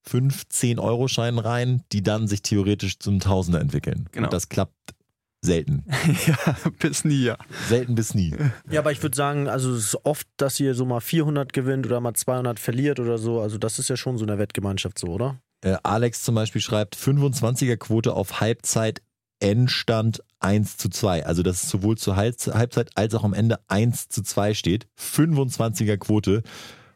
15 0.09 0.79
Euro 0.79 1.09
Scheinen 1.09 1.39
rein, 1.39 1.83
die 1.93 2.03
dann 2.03 2.29
sich 2.29 2.43
theoretisch 2.43 2.99
zum 3.01 3.19
Tausender 3.19 3.61
entwickeln. 3.61 4.09
Genau. 4.13 4.27
Und 4.27 4.33
das 4.33 4.49
klappt 4.49 4.95
selten. 5.43 5.85
ja, 6.27 6.57
bis 6.79 7.05
nie, 7.05 7.25
ja. 7.25 7.37
Selten 7.69 7.95
bis 7.95 8.15
nie. 8.15 8.35
Ja, 8.71 8.81
aber 8.81 8.93
ich 8.93 9.03
würde 9.03 9.17
sagen, 9.17 9.49
also 9.49 9.73
es 9.73 9.87
ist 9.95 9.99
oft, 10.05 10.27
dass 10.37 10.59
ihr 10.61 10.75
so 10.75 10.85
mal 10.85 11.01
400 11.01 11.53
gewinnt 11.53 11.87
oder 11.87 12.01
mal 12.01 12.15
200 12.15 12.59
verliert 12.59 13.01
oder 13.01 13.19
so. 13.19 13.41
Also 13.41 13.59
das 13.59 13.79
ist 13.79 13.89
ja 13.89 13.97
schon 13.97 14.19
so 14.19 14.25
eine 14.25 14.39
Wettgemeinschaft 14.39 14.99
so, 14.99 15.09
oder? 15.09 15.39
Äh, 15.63 15.77
Alex 15.83 16.23
zum 16.23 16.35
Beispiel 16.35 16.61
schreibt 16.61 16.97
25er 16.97 17.77
Quote 17.77 18.15
auf 18.15 18.41
Halbzeit, 18.41 19.03
Endstand 19.41 20.23
1 20.41 20.77
zu 20.79 20.89
2. 20.89 21.27
Also 21.27 21.43
dass 21.43 21.63
es 21.63 21.69
sowohl 21.69 21.97
zur 21.99 22.17
Halbze- 22.17 22.55
Halbzeit 22.55 22.91
als 22.95 23.15
auch 23.15 23.25
am 23.25 23.35
Ende 23.35 23.59
1 23.69 24.09
zu 24.09 24.23
2 24.23 24.55
steht. 24.55 24.87
25er 24.99 25.97
Quote. 25.99 26.43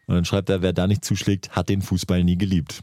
Und 0.06 0.14
dann 0.16 0.24
schreibt 0.24 0.50
er, 0.50 0.62
wer 0.62 0.72
da 0.72 0.86
nicht 0.86 1.04
zuschlägt, 1.04 1.50
hat 1.50 1.68
den 1.68 1.82
Fußball 1.82 2.24
nie 2.24 2.36
geliebt. 2.36 2.80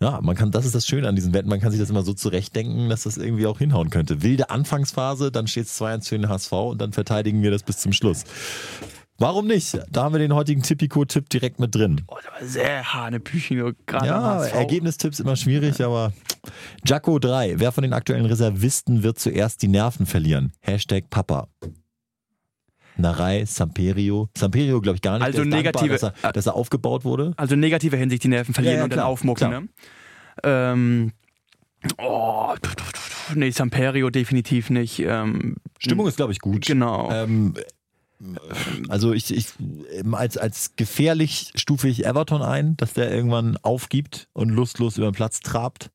Ja, 0.00 0.20
man 0.20 0.36
kann, 0.36 0.50
das 0.50 0.66
ist 0.66 0.74
das 0.74 0.86
Schöne 0.86 1.08
an 1.08 1.16
diesen 1.16 1.32
Wetten, 1.32 1.48
man 1.48 1.58
kann 1.58 1.70
sich 1.70 1.80
das 1.80 1.88
immer 1.88 2.02
so 2.02 2.12
zurechtdenken, 2.12 2.90
dass 2.90 3.04
das 3.04 3.16
irgendwie 3.16 3.46
auch 3.46 3.58
hinhauen 3.58 3.88
könnte. 3.88 4.22
Wilde 4.22 4.50
Anfangsphase, 4.50 5.32
dann 5.32 5.46
steht 5.46 5.66
es 5.66 5.80
2-1 5.80 6.08
für 6.08 6.18
den 6.18 6.28
HSV 6.28 6.52
und 6.52 6.80
dann 6.80 6.92
verteidigen 6.92 7.42
wir 7.42 7.50
das 7.50 7.62
bis 7.62 7.78
zum 7.78 7.92
Schluss. 7.92 8.24
Warum 9.18 9.46
nicht? 9.46 9.78
Da 9.90 10.04
haben 10.04 10.14
wir 10.14 10.18
den 10.18 10.34
heutigen 10.34 10.62
Tipico-Tipp 10.62 11.30
direkt 11.30 11.58
mit 11.58 11.74
drin. 11.74 12.02
Oh, 12.08 12.16
das 12.22 12.42
war 12.42 12.46
sehr 12.46 12.92
Hanebüchen, 12.92 13.74
gerade 13.86 14.06
Ja. 14.06 14.44
Ergebnistipps 14.44 15.20
immer 15.20 15.36
schwierig, 15.36 15.82
aber 15.82 16.12
Jacko 16.84 17.18
3, 17.18 17.58
wer 17.58 17.72
von 17.72 17.80
den 17.80 17.94
aktuellen 17.94 18.26
Reservisten 18.26 19.02
wird 19.02 19.18
zuerst 19.18 19.62
die 19.62 19.68
Nerven 19.68 20.04
verlieren? 20.04 20.52
Hashtag 20.60 21.08
Papa. 21.08 21.48
Narei, 22.96 23.44
Samperio. 23.44 24.28
Samperio 24.36 24.80
glaube 24.80 24.96
ich 24.96 25.02
gar 25.02 25.18
nicht. 25.18 25.22
Also 25.26 25.42
ist 25.42 25.52
dankbar, 25.52 25.82
negative- 25.82 26.08
dass 26.08 26.22
er, 26.22 26.32
dass 26.32 26.46
er 26.46 26.54
aufgebaut 26.54 27.04
wurde. 27.04 27.32
Also 27.36 27.54
in 27.54 27.60
negativer 27.60 27.96
Hinsicht 27.96 28.24
die 28.24 28.28
Nerven 28.28 28.54
verlieren 28.54 28.74
Ja, 28.74 28.78
ja, 28.80 28.84
und 28.84 28.92
dann 28.92 29.00
aufmucken. 29.00 29.50
Ne? 29.50 29.68
Ähm, 30.42 31.12
oh, 31.98 32.54
nee, 33.34 33.50
Samperio 33.50 34.10
definitiv 34.10 34.70
nicht. 34.70 35.00
Ähm, 35.00 35.56
Stimmung 35.78 36.06
ist 36.08 36.16
glaube 36.16 36.32
ich 36.32 36.40
gut. 36.40 36.66
Genau. 36.66 37.10
Ähm, 37.12 37.54
also 38.88 39.12
ich, 39.12 39.34
ich 39.34 39.48
ähm, 39.92 40.14
als, 40.14 40.38
als 40.38 40.74
gefährlich 40.76 41.52
stufe 41.54 41.88
ich 41.88 42.06
Everton 42.06 42.42
ein, 42.42 42.76
dass 42.78 42.94
der 42.94 43.10
irgendwann 43.12 43.58
aufgibt 43.62 44.28
und 44.32 44.48
lustlos 44.48 44.96
über 44.96 45.10
den 45.10 45.14
Platz 45.14 45.40
trabt. 45.40 45.90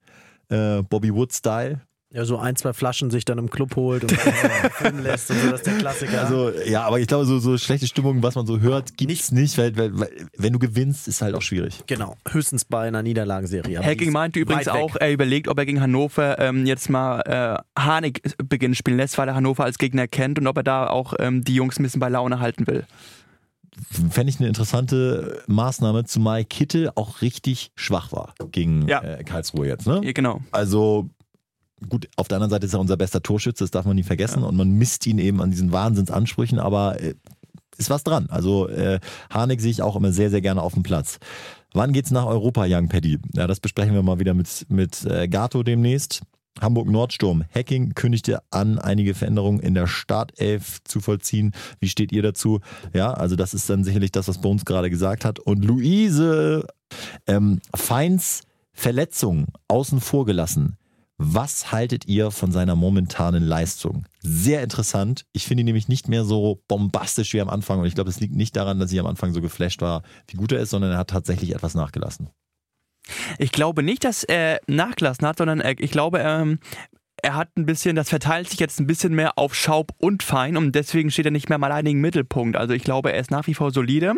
Äh, 0.49 0.83
Bobby 0.83 1.13
Wood-Style. 1.13 1.81
Ja, 2.13 2.25
so 2.25 2.37
ein, 2.37 2.57
zwei 2.57 2.73
Flaschen 2.73 3.09
sich 3.09 3.23
dann 3.23 3.37
im 3.37 3.49
Club 3.49 3.77
holt 3.77 4.03
und 4.03 4.11
dann 4.25 4.71
filmen 4.71 5.01
lässt 5.03 5.31
und 5.31 5.39
so, 5.39 5.49
das 5.51 5.61
ist 5.61 5.67
der 5.67 5.77
Klassiker. 5.77 6.21
Also 6.21 6.51
ja, 6.65 6.83
aber 6.83 6.99
ich 6.99 7.07
glaube, 7.07 7.23
so, 7.25 7.39
so 7.39 7.57
schlechte 7.57 7.87
Stimmung, 7.87 8.21
was 8.21 8.35
man 8.35 8.45
so 8.45 8.59
hört, 8.59 8.97
gibt's 8.97 9.31
nicht, 9.31 9.57
weil, 9.57 9.77
weil, 9.77 9.97
weil 9.97 10.09
wenn 10.37 10.51
du 10.51 10.59
gewinnst, 10.59 11.07
ist 11.07 11.21
halt 11.21 11.35
auch 11.35 11.41
schwierig. 11.41 11.83
genau, 11.87 12.17
höchstens 12.27 12.65
bei 12.65 12.87
einer 12.87 13.01
Niederlagenserie. 13.01 13.79
Hacking 13.81 14.11
meinte 14.11 14.39
übrigens 14.39 14.67
auch, 14.67 14.97
er 14.97 15.13
überlegt, 15.13 15.47
ob 15.47 15.57
er 15.57 15.65
gegen 15.65 15.79
Hannover 15.79 16.37
ähm, 16.39 16.65
jetzt 16.65 16.89
mal 16.89 17.21
äh, 17.21 17.79
Harnik 17.81 18.21
beginnen 18.49 18.75
spielen 18.75 18.97
lässt, 18.97 19.17
weil 19.17 19.29
er 19.29 19.35
Hannover 19.35 19.63
als 19.63 19.77
Gegner 19.77 20.07
kennt 20.07 20.37
und 20.37 20.47
ob 20.47 20.57
er 20.57 20.63
da 20.63 20.87
auch 20.87 21.13
ähm, 21.17 21.45
die 21.45 21.55
Jungs 21.55 21.79
ein 21.79 21.83
bisschen 21.83 22.01
bei 22.01 22.09
Laune 22.09 22.41
halten 22.41 22.67
will. 22.67 22.83
Fände 24.09 24.29
ich 24.31 24.37
eine 24.39 24.49
interessante 24.49 25.41
Maßnahme, 25.47 26.03
zumal 26.03 26.43
Kittel 26.43 26.91
auch 26.95 27.21
richtig 27.21 27.71
schwach 27.75 28.11
war 28.11 28.35
gegen 28.51 28.85
Ja. 28.89 29.01
äh, 29.01 29.23
Karlsruhe 29.23 29.65
jetzt. 29.67 29.87
Ne? 29.87 30.01
Ja, 30.03 30.11
genau. 30.11 30.41
Also 30.51 31.09
gut, 31.89 32.07
auf 32.15 32.27
der 32.27 32.37
anderen 32.37 32.51
Seite 32.51 32.65
ist 32.65 32.73
er 32.73 32.79
unser 32.79 32.97
bester 32.97 33.21
Torschütze, 33.21 33.63
das 33.63 33.71
darf 33.71 33.85
man 33.85 33.95
nie 33.95 34.03
vergessen 34.03 34.43
und 34.43 34.55
man 34.55 34.71
misst 34.71 35.05
ihn 35.07 35.17
eben 35.17 35.41
an 35.41 35.51
diesen 35.51 35.71
Wahnsinnsansprüchen, 35.71 36.59
aber 36.59 37.01
äh, 37.01 37.15
ist 37.77 37.89
was 37.89 38.03
dran. 38.03 38.27
Also 38.29 38.67
äh, 38.69 38.99
Harnik 39.29 39.61
sehe 39.61 39.71
ich 39.71 39.81
auch 39.81 39.95
immer 39.95 40.11
sehr, 40.11 40.29
sehr 40.29 40.41
gerne 40.41 40.61
auf 40.61 40.73
dem 40.73 40.83
Platz. 40.83 41.19
Wann 41.73 41.93
geht's 41.93 42.11
nach 42.11 42.25
Europa, 42.25 42.65
Young 42.67 42.89
Paddy? 42.89 43.19
Ja, 43.33 43.47
das 43.47 43.59
besprechen 43.59 43.93
wir 43.93 44.03
mal 44.03 44.19
wieder 44.19 44.33
mit, 44.33 44.65
mit 44.69 45.05
äh, 45.05 45.27
Gato 45.27 45.63
demnächst. 45.63 46.21
Hamburg 46.59 46.87
Nordsturm. 46.87 47.45
Hacking 47.55 47.93
kündigte 47.95 48.39
an, 48.51 48.77
einige 48.77 49.13
Veränderungen 49.13 49.61
in 49.61 49.73
der 49.73 49.87
Startelf 49.87 50.79
zu 50.83 50.99
vollziehen. 50.99 51.53
Wie 51.79 51.87
steht 51.87 52.11
ihr 52.11 52.21
dazu? 52.21 52.59
Ja, 52.93 53.13
also 53.13 53.37
das 53.37 53.53
ist 53.53 53.69
dann 53.69 53.85
sicherlich 53.85 54.11
das, 54.11 54.27
was 54.27 54.41
Bones 54.41 54.65
gerade 54.65 54.89
gesagt 54.89 55.23
hat. 55.23 55.39
Und 55.39 55.63
Luise 55.63 56.67
ähm, 57.25 57.61
Feins 57.73 58.41
Verletzung 58.73 59.47
außen 59.67 60.01
vor 60.01 60.25
gelassen. 60.25 60.77
Was 61.23 61.71
haltet 61.71 62.07
ihr 62.07 62.31
von 62.31 62.51
seiner 62.51 62.75
momentanen 62.75 63.43
Leistung? 63.43 64.07
Sehr 64.21 64.63
interessant. 64.63 65.27
Ich 65.33 65.45
finde 65.45 65.61
ihn 65.61 65.65
nämlich 65.65 65.87
nicht 65.87 66.09
mehr 66.09 66.23
so 66.23 66.63
bombastisch 66.67 67.33
wie 67.33 67.41
am 67.41 67.49
Anfang. 67.49 67.79
Und 67.79 67.85
ich 67.85 67.93
glaube, 67.93 68.09
es 68.09 68.19
liegt 68.19 68.35
nicht 68.35 68.55
daran, 68.55 68.79
dass 68.79 68.91
ich 68.91 68.99
am 68.99 69.05
Anfang 69.05 69.31
so 69.31 69.39
geflasht 69.39 69.81
war, 69.81 70.01
wie 70.27 70.37
gut 70.37 70.51
er 70.51 70.59
ist, 70.59 70.71
sondern 70.71 70.93
er 70.93 70.97
hat 70.97 71.11
tatsächlich 71.11 71.53
etwas 71.53 71.75
nachgelassen. 71.75 72.31
Ich 73.37 73.51
glaube 73.51 73.83
nicht, 73.83 74.03
dass 74.03 74.23
er 74.23 74.61
nachgelassen 74.65 75.27
hat, 75.27 75.37
sondern 75.37 75.61
ich 75.77 75.91
glaube, 75.91 76.21
ähm, 76.25 76.57
er 77.23 77.35
hat 77.35 77.49
ein 77.57 77.65
bisschen, 77.65 77.95
das 77.95 78.09
verteilt 78.09 78.49
sich 78.49 78.59
jetzt 78.59 78.79
ein 78.79 78.87
bisschen 78.87 79.13
mehr 79.13 79.37
auf 79.37 79.55
Schaub 79.55 79.91
und 79.97 80.23
Fein 80.23 80.57
und 80.57 80.73
deswegen 80.73 81.11
steht 81.11 81.25
er 81.25 81.31
nicht 81.31 81.49
mehr 81.49 81.57
im 81.57 81.63
alleinigen 81.63 82.01
Mittelpunkt. 82.01 82.57
Also 82.57 82.73
ich 82.73 82.83
glaube, 82.83 83.11
er 83.13 83.19
ist 83.19 83.31
nach 83.31 83.47
wie 83.47 83.53
vor 83.53 83.71
solide, 83.71 84.13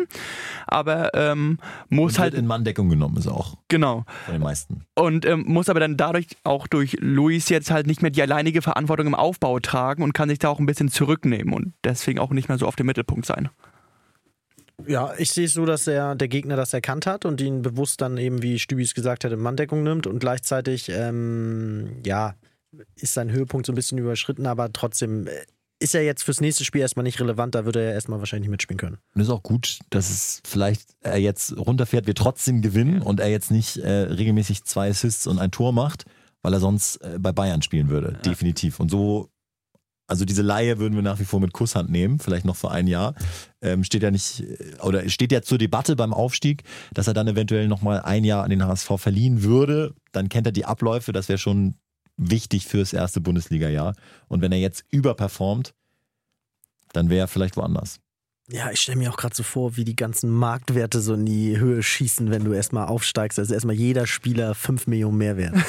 aber 0.66 1.14
ähm, 1.14 1.58
muss 1.88 2.14
Und 2.14 2.18
halt 2.18 2.32
wird 2.32 2.40
in 2.42 2.46
Manndeckung 2.46 2.88
genommen, 2.88 3.16
ist 3.16 3.28
auch 3.28 3.56
genau 3.68 4.04
von 4.24 4.34
den 4.34 4.42
meisten. 4.42 4.86
und 4.94 5.26
ähm, 5.26 5.44
muss 5.46 5.68
aber 5.68 5.80
dann 5.80 5.96
dadurch 5.96 6.28
auch 6.44 6.66
durch 6.66 6.96
Luis 7.00 7.48
jetzt 7.48 7.70
halt 7.70 7.86
nicht 7.86 8.02
mehr 8.02 8.10
die 8.10 8.22
alleinige 8.22 8.62
Verantwortung 8.62 9.08
im 9.08 9.14
Aufbau 9.14 9.60
tragen 9.60 10.02
und 10.02 10.12
kann 10.12 10.28
sich 10.28 10.38
da 10.38 10.48
auch 10.48 10.58
ein 10.58 10.66
bisschen 10.66 10.88
zurücknehmen 10.88 11.52
und 11.52 11.74
deswegen 11.84 12.18
auch 12.18 12.30
nicht 12.30 12.48
mehr 12.48 12.58
so 12.58 12.66
auf 12.66 12.76
dem 12.76 12.86
Mittelpunkt 12.86 13.26
sein. 13.26 13.50
Ja, 14.86 15.12
ich 15.18 15.30
sehe 15.30 15.44
es 15.46 15.54
so, 15.54 15.66
dass 15.66 15.86
er, 15.86 16.16
der 16.16 16.28
Gegner 16.28 16.56
das 16.56 16.74
erkannt 16.74 17.06
hat 17.06 17.24
und 17.24 17.40
ihn 17.40 17.62
bewusst 17.62 18.00
dann 18.00 18.18
eben, 18.18 18.42
wie 18.42 18.58
Stübis 18.58 18.94
gesagt 18.94 19.24
hat, 19.24 19.32
in 19.32 19.38
Manndeckung 19.38 19.82
nimmt 19.82 20.06
und 20.06 20.18
gleichzeitig, 20.18 20.88
ähm, 20.88 22.00
ja, 22.04 22.34
ist 22.96 23.14
sein 23.14 23.30
Höhepunkt 23.30 23.66
so 23.66 23.72
ein 23.72 23.76
bisschen 23.76 23.98
überschritten, 23.98 24.46
aber 24.46 24.72
trotzdem 24.72 25.26
äh, 25.26 25.32
ist 25.78 25.94
er 25.94 26.02
jetzt 26.02 26.22
fürs 26.22 26.40
nächste 26.40 26.64
Spiel 26.64 26.80
erstmal 26.80 27.02
nicht 27.02 27.20
relevant, 27.20 27.54
da 27.54 27.64
würde 27.64 27.82
er 27.82 27.92
erstmal 27.92 28.18
wahrscheinlich 28.18 28.48
nicht 28.48 28.52
mitspielen 28.52 28.78
können. 28.78 28.98
Und 29.14 29.20
es 29.20 29.28
ist 29.28 29.32
auch 29.32 29.42
gut, 29.42 29.80
dass 29.90 30.10
es 30.10 30.40
vielleicht 30.46 30.94
er 31.00 31.18
jetzt 31.18 31.56
runterfährt, 31.56 32.06
wir 32.06 32.14
trotzdem 32.14 32.62
gewinnen 32.62 33.02
und 33.02 33.20
er 33.20 33.28
jetzt 33.28 33.50
nicht 33.50 33.76
äh, 33.76 33.90
regelmäßig 33.90 34.64
zwei 34.64 34.88
Assists 34.88 35.26
und 35.26 35.38
ein 35.38 35.50
Tor 35.50 35.72
macht, 35.72 36.04
weil 36.42 36.52
er 36.52 36.60
sonst 36.60 36.96
äh, 36.98 37.18
bei 37.18 37.32
Bayern 37.32 37.62
spielen 37.62 37.88
würde. 37.88 38.18
Definitiv. 38.24 38.80
Und 38.80 38.90
so, 38.90 39.28
also 40.06 40.24
diese 40.24 40.42
Laie 40.42 40.78
würden 40.78 40.94
wir 40.94 41.02
nach 41.02 41.18
wie 41.18 41.24
vor 41.24 41.40
mit 41.40 41.52
Kusshand 41.52 41.90
nehmen, 41.90 42.18
vielleicht 42.18 42.44
noch 42.44 42.56
für 42.56 42.70
ein 42.70 42.86
Jahr. 42.86 43.14
Ähm, 43.60 43.84
steht 43.84 44.02
ja 44.02 44.10
nicht, 44.10 44.40
äh, 44.40 44.76
oder 44.82 45.08
steht 45.08 45.32
ja 45.32 45.42
zur 45.42 45.58
Debatte 45.58 45.96
beim 45.96 46.14
Aufstieg, 46.14 46.62
dass 46.92 47.08
er 47.08 47.14
dann 47.14 47.28
eventuell 47.28 47.68
nochmal 47.68 48.00
ein 48.00 48.24
Jahr 48.24 48.44
an 48.44 48.50
den 48.50 48.64
HSV 48.64 48.92
verliehen 48.96 49.42
würde. 49.42 49.94
Dann 50.12 50.28
kennt 50.28 50.46
er 50.46 50.52
die 50.52 50.64
Abläufe, 50.64 51.12
das 51.12 51.28
wäre 51.28 51.38
schon 51.38 51.74
wichtig 52.16 52.66
fürs 52.66 52.92
erste 52.92 53.20
Bundesliga-Jahr. 53.20 53.94
Und 54.28 54.40
wenn 54.40 54.52
er 54.52 54.58
jetzt 54.58 54.84
überperformt, 54.90 55.74
dann 56.92 57.10
wäre 57.10 57.20
er 57.20 57.28
vielleicht 57.28 57.56
woanders. 57.56 58.00
Ja, 58.50 58.70
ich 58.70 58.80
stelle 58.80 58.98
mir 58.98 59.10
auch 59.10 59.16
gerade 59.16 59.34
so 59.34 59.42
vor, 59.42 59.76
wie 59.78 59.86
die 59.86 59.96
ganzen 59.96 60.30
Marktwerte 60.30 61.00
so 61.00 61.14
in 61.14 61.24
die 61.24 61.58
Höhe 61.58 61.82
schießen, 61.82 62.30
wenn 62.30 62.44
du 62.44 62.52
erstmal 62.52 62.88
aufsteigst. 62.88 63.38
Also 63.38 63.54
erstmal 63.54 63.74
jeder 63.74 64.06
Spieler 64.06 64.54
5 64.54 64.86
Millionen 64.86 65.18
mehr 65.18 65.36
wert. 65.36 65.54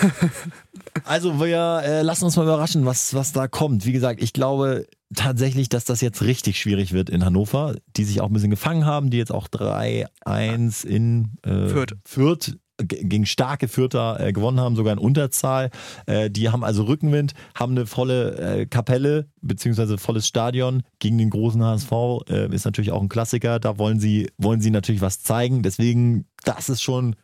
Also 1.04 1.40
wir 1.40 1.82
äh, 1.84 2.02
lassen 2.02 2.26
uns 2.26 2.36
mal 2.36 2.44
überraschen, 2.44 2.86
was, 2.86 3.14
was 3.14 3.32
da 3.32 3.48
kommt. 3.48 3.86
Wie 3.86 3.92
gesagt, 3.92 4.24
ich 4.24 4.34
glaube 4.34 4.88
tatsächlich, 5.14 5.70
dass 5.70 5.86
das 5.86 6.02
jetzt 6.02 6.24
richtig 6.24 6.60
schwierig 6.60 6.94
wird 6.94 7.12
in 7.12 7.24
Hannover, 7.24 7.76
die 7.96 8.06
sich 8.06 8.22
auch 8.22 8.28
ein 8.28 8.34
bisschen 8.34 8.50
gefangen 8.50 8.86
haben, 8.86 9.12
die 9.12 9.18
jetzt 9.18 9.32
auch 9.32 9.48
3-1 9.48 10.86
in 10.86 11.34
äh, 11.44 11.68
Fürth. 11.68 11.96
Fürth 12.06 12.58
gegen 12.78 13.26
starke 13.26 13.68
Fürther 13.68 14.20
äh, 14.20 14.34
gewonnen 14.34 14.60
haben, 14.60 14.76
sogar 14.76 14.94
in 14.94 15.00
Unterzahl. 15.00 15.70
Äh, 16.06 16.30
die 16.30 16.50
haben 16.50 16.64
also 16.64 16.84
Rückenwind, 16.84 17.34
haben 17.56 17.72
eine 17.72 17.86
volle 17.86 18.38
äh, 18.38 18.66
Kapelle 18.66 19.30
beziehungsweise 19.42 19.98
volles 19.98 20.28
Stadion 20.28 20.84
gegen 21.00 21.18
den 21.18 21.30
großen 21.30 21.64
HSV. 21.64 21.92
Äh, 22.30 22.54
ist 22.54 22.66
natürlich 22.66 22.92
auch 22.92 23.02
ein 23.02 23.10
Klassiker. 23.10 23.60
Da 23.60 23.78
wollen 23.78 24.00
sie, 24.00 24.30
wollen 24.38 24.62
sie 24.62 24.72
natürlich 24.72 25.02
was 25.02 25.22
zeigen. 25.22 25.64
Deswegen, 25.64 26.26
das 26.44 26.70
ist 26.70 26.82
schon 26.82 27.16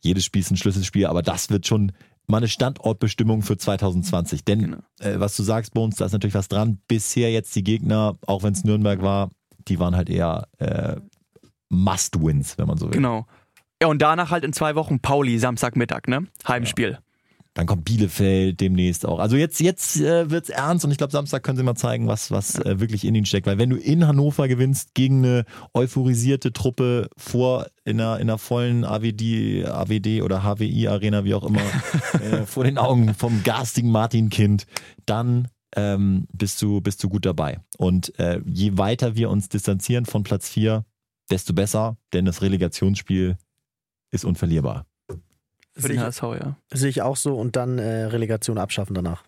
jedes 0.00 0.24
Spiel 0.24 0.40
ist 0.40 0.50
ein 0.50 0.56
Schlüsselspiel, 0.56 1.06
aber 1.06 1.22
das 1.22 1.48
wird 1.48 1.66
schon 1.66 1.92
mal 2.26 2.38
eine 2.38 2.48
Standortbestimmung 2.48 3.42
für 3.42 3.56
2020. 3.56 4.44
Denn 4.44 4.58
Genau. 4.60 4.76
äh, 5.00 5.18
was 5.18 5.36
du 5.36 5.42
sagst, 5.42 5.74
Bones, 5.74 5.96
da 5.96 6.04
ist 6.06 6.12
natürlich 6.12 6.34
was 6.34 6.48
dran. 6.48 6.78
Bisher 6.88 7.32
jetzt 7.32 7.56
die 7.56 7.64
Gegner, 7.64 8.18
auch 8.26 8.42
wenn 8.42 8.52
es 8.52 8.64
Nürnberg 8.64 9.02
war, 9.02 9.30
die 9.66 9.78
waren 9.78 9.96
halt 9.96 10.10
eher 10.10 10.46
äh, 10.58 10.96
Must-Wins, 11.70 12.58
wenn 12.58 12.66
man 12.66 12.78
so 12.78 12.86
will. 12.86 12.92
Genau. 12.92 13.26
Ja, 13.84 13.90
und 13.90 14.00
danach 14.00 14.30
halt 14.30 14.44
in 14.44 14.54
zwei 14.54 14.76
Wochen 14.76 15.00
Pauli, 15.00 15.38
Samstagmittag, 15.38 16.08
ne? 16.08 16.26
Heimspiel. 16.48 17.00
Dann 17.52 17.66
kommt 17.66 17.84
Bielefeld 17.84 18.58
demnächst 18.58 19.04
auch. 19.04 19.18
Also 19.18 19.36
jetzt, 19.36 19.60
jetzt 19.60 20.00
äh, 20.00 20.30
wird's 20.30 20.48
ernst 20.48 20.86
und 20.86 20.90
ich 20.90 20.96
glaube, 20.96 21.10
Samstag 21.10 21.42
können 21.42 21.58
sie 21.58 21.64
mal 21.64 21.74
zeigen, 21.74 22.08
was, 22.08 22.30
was 22.30 22.58
äh, 22.60 22.80
wirklich 22.80 23.04
in 23.04 23.14
ihnen 23.14 23.26
steckt. 23.26 23.46
Weil 23.46 23.58
wenn 23.58 23.68
du 23.68 23.76
in 23.76 24.06
Hannover 24.06 24.48
gewinnst 24.48 24.94
gegen 24.94 25.22
eine 25.22 25.44
euphorisierte 25.74 26.54
Truppe 26.54 27.10
vor 27.18 27.66
in 27.84 28.00
einer, 28.00 28.20
in 28.20 28.30
einer 28.30 28.38
vollen 28.38 28.86
AWD, 28.86 29.66
AWD 29.66 30.22
oder 30.22 30.44
HWI 30.44 30.88
Arena, 30.88 31.26
wie 31.26 31.34
auch 31.34 31.44
immer, 31.44 31.60
äh, 32.22 32.46
vor 32.46 32.64
den 32.64 32.78
Augen 32.78 33.12
vom 33.12 33.42
garstigen 33.42 33.90
Martin 33.90 34.30
Kind, 34.30 34.64
dann 35.04 35.48
ähm, 35.76 36.26
bist, 36.32 36.62
du, 36.62 36.80
bist 36.80 37.04
du 37.04 37.10
gut 37.10 37.26
dabei. 37.26 37.60
Und 37.76 38.18
äh, 38.18 38.40
je 38.46 38.78
weiter 38.78 39.14
wir 39.14 39.28
uns 39.28 39.50
distanzieren 39.50 40.06
von 40.06 40.22
Platz 40.22 40.48
4, 40.48 40.86
desto 41.30 41.52
besser, 41.52 41.98
denn 42.14 42.24
das 42.24 42.40
Relegationsspiel 42.40 43.36
ist 44.14 44.24
unverlierbar. 44.24 44.86
Für 45.76 45.88
den 45.88 45.98
Sehe 45.98 46.06
HSV, 46.06 46.22
ja. 46.22 46.56
ich, 46.72 46.80
sehe 46.80 46.88
ich 46.88 47.02
auch 47.02 47.16
so 47.16 47.36
und 47.36 47.56
dann 47.56 47.78
äh, 47.78 48.04
Relegation 48.04 48.58
abschaffen 48.58 48.94
danach. 48.94 49.24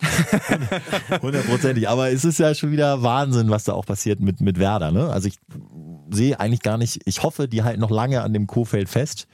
Hundertprozentig. 1.22 1.88
Aber 1.88 2.10
es 2.10 2.24
ist 2.24 2.38
ja 2.38 2.54
schon 2.54 2.72
wieder 2.72 3.02
Wahnsinn, 3.02 3.50
was 3.50 3.64
da 3.64 3.74
auch 3.74 3.84
passiert 3.84 4.20
mit, 4.20 4.40
mit 4.40 4.58
Werder. 4.58 4.92
Ne? 4.92 5.10
Also 5.10 5.28
ich 5.28 5.36
sehe 6.10 6.40
eigentlich 6.40 6.62
gar 6.62 6.78
nicht, 6.78 7.02
ich 7.04 7.22
hoffe, 7.22 7.48
die 7.48 7.62
halten 7.62 7.80
noch 7.80 7.90
lange 7.90 8.22
an 8.22 8.32
dem 8.32 8.46
Kofeld 8.46 8.88
fest. 8.88 9.26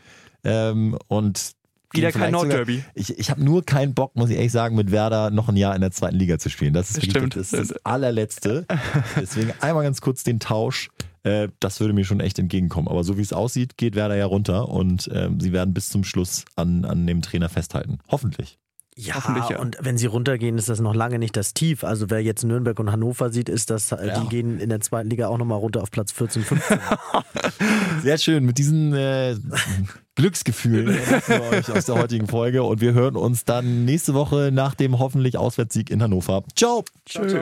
Ähm, 0.43 0.99
und 1.07 1.53
Wieder 1.93 2.11
kein 2.11 2.33
Nordderby. 2.33 2.83
Ich, 2.95 3.17
ich 3.17 3.31
habe 3.31 3.45
nur 3.45 3.65
keinen 3.65 3.95
Bock, 3.95 4.17
muss 4.17 4.31
ich 4.31 4.37
ehrlich 4.37 4.51
sagen, 4.51 4.75
mit 4.75 4.91
Werder 4.91 5.31
noch 5.31 5.49
ein 5.49 5.57
Jahr 5.57 5.75
in 5.77 5.81
der 5.81 5.93
zweiten 5.93 6.17
Liga 6.17 6.39
zu 6.39 6.51
spielen. 6.51 6.75
Das 6.75 6.91
ist 6.91 6.97
wirklich 6.97 7.11
Stimmt. 7.11 7.37
das, 7.37 7.51
das 7.51 7.73
allerletzte. 7.85 8.67
Deswegen 9.17 9.53
einmal 9.61 9.85
ganz 9.85 10.01
kurz 10.01 10.25
den 10.25 10.41
Tausch. 10.41 10.91
Äh, 11.27 11.49
das 11.61 11.81
würde 11.81 11.93
mir 11.93 12.05
schon 12.05 12.21
echt 12.21 12.39
entgegenkommen. 12.39 12.87
Aber 12.89 13.03
so 13.03 13.19
wie 13.19 13.23
es 13.23 13.33
aussieht, 13.33 13.77
geht 13.77 13.97
Werder 13.97 14.15
ja 14.17 14.27
runter 14.27 14.69
und 14.69 15.11
ähm, 15.13 15.41
sie 15.41 15.53
werden 15.53 15.75
bis 15.75 15.89
zum 15.89 16.05
Schluss 16.05 16.45
an, 16.55 16.85
an 16.85 17.07
dem 17.07 17.21
Trainer 17.23 17.49
festhalten. 17.49 17.99
Hoffentlich. 18.09 18.59
Ja, 18.99 19.17
Hoffentlich, 19.17 19.51
ja. 19.51 19.59
und 19.59 19.77
wenn 19.81 19.99
sie 19.99 20.07
runtergehen, 20.07 20.57
ist 20.57 20.71
das 20.71 20.81
noch 20.81 20.95
lange 20.95 21.19
nicht 21.19 21.37
das 21.37 21.53
Tief. 21.53 21.85
Also 21.85 22.09
wer 22.09 22.23
jetzt 22.23 22.45
Nürnberg 22.45 22.79
und 22.81 22.91
Hannover 22.93 23.31
sieht, 23.31 23.51
ist 23.51 23.69
das, 23.69 23.93
äh, 23.93 24.07
Ja. 24.07 24.21
die 24.21 24.29
gehen 24.29 24.59
in 24.59 24.71
der 24.71 24.81
zweiten 24.81 25.11
Liga 25.11 25.29
auch 25.29 25.37
nochmal 25.37 25.59
runter 25.59 25.83
auf 25.83 25.91
Platz 25.91 26.13
14, 26.13 26.43
15. 26.45 26.79
Sehr 28.03 28.17
schön 28.17 28.47
mit 28.47 28.57
diesen 28.57 28.95
äh, 28.95 29.37
Glücksgefühlen 30.15 30.97
aus 31.75 31.85
der 31.85 31.97
heutigen 31.97 32.27
Folge 32.27 32.63
und 32.63 32.81
wir 32.81 32.95
hören 32.95 33.17
uns 33.17 33.45
dann 33.45 33.85
nächste 33.85 34.15
Woche 34.15 34.51
nach 34.51 34.75
dem 34.75 34.99
hoffentlich 34.99 35.37
Auswärtssieg 35.37 35.91
in 35.91 36.03
Hannover. 36.03 36.45
Ciao. 36.57 36.83
Tschö. 37.05 37.41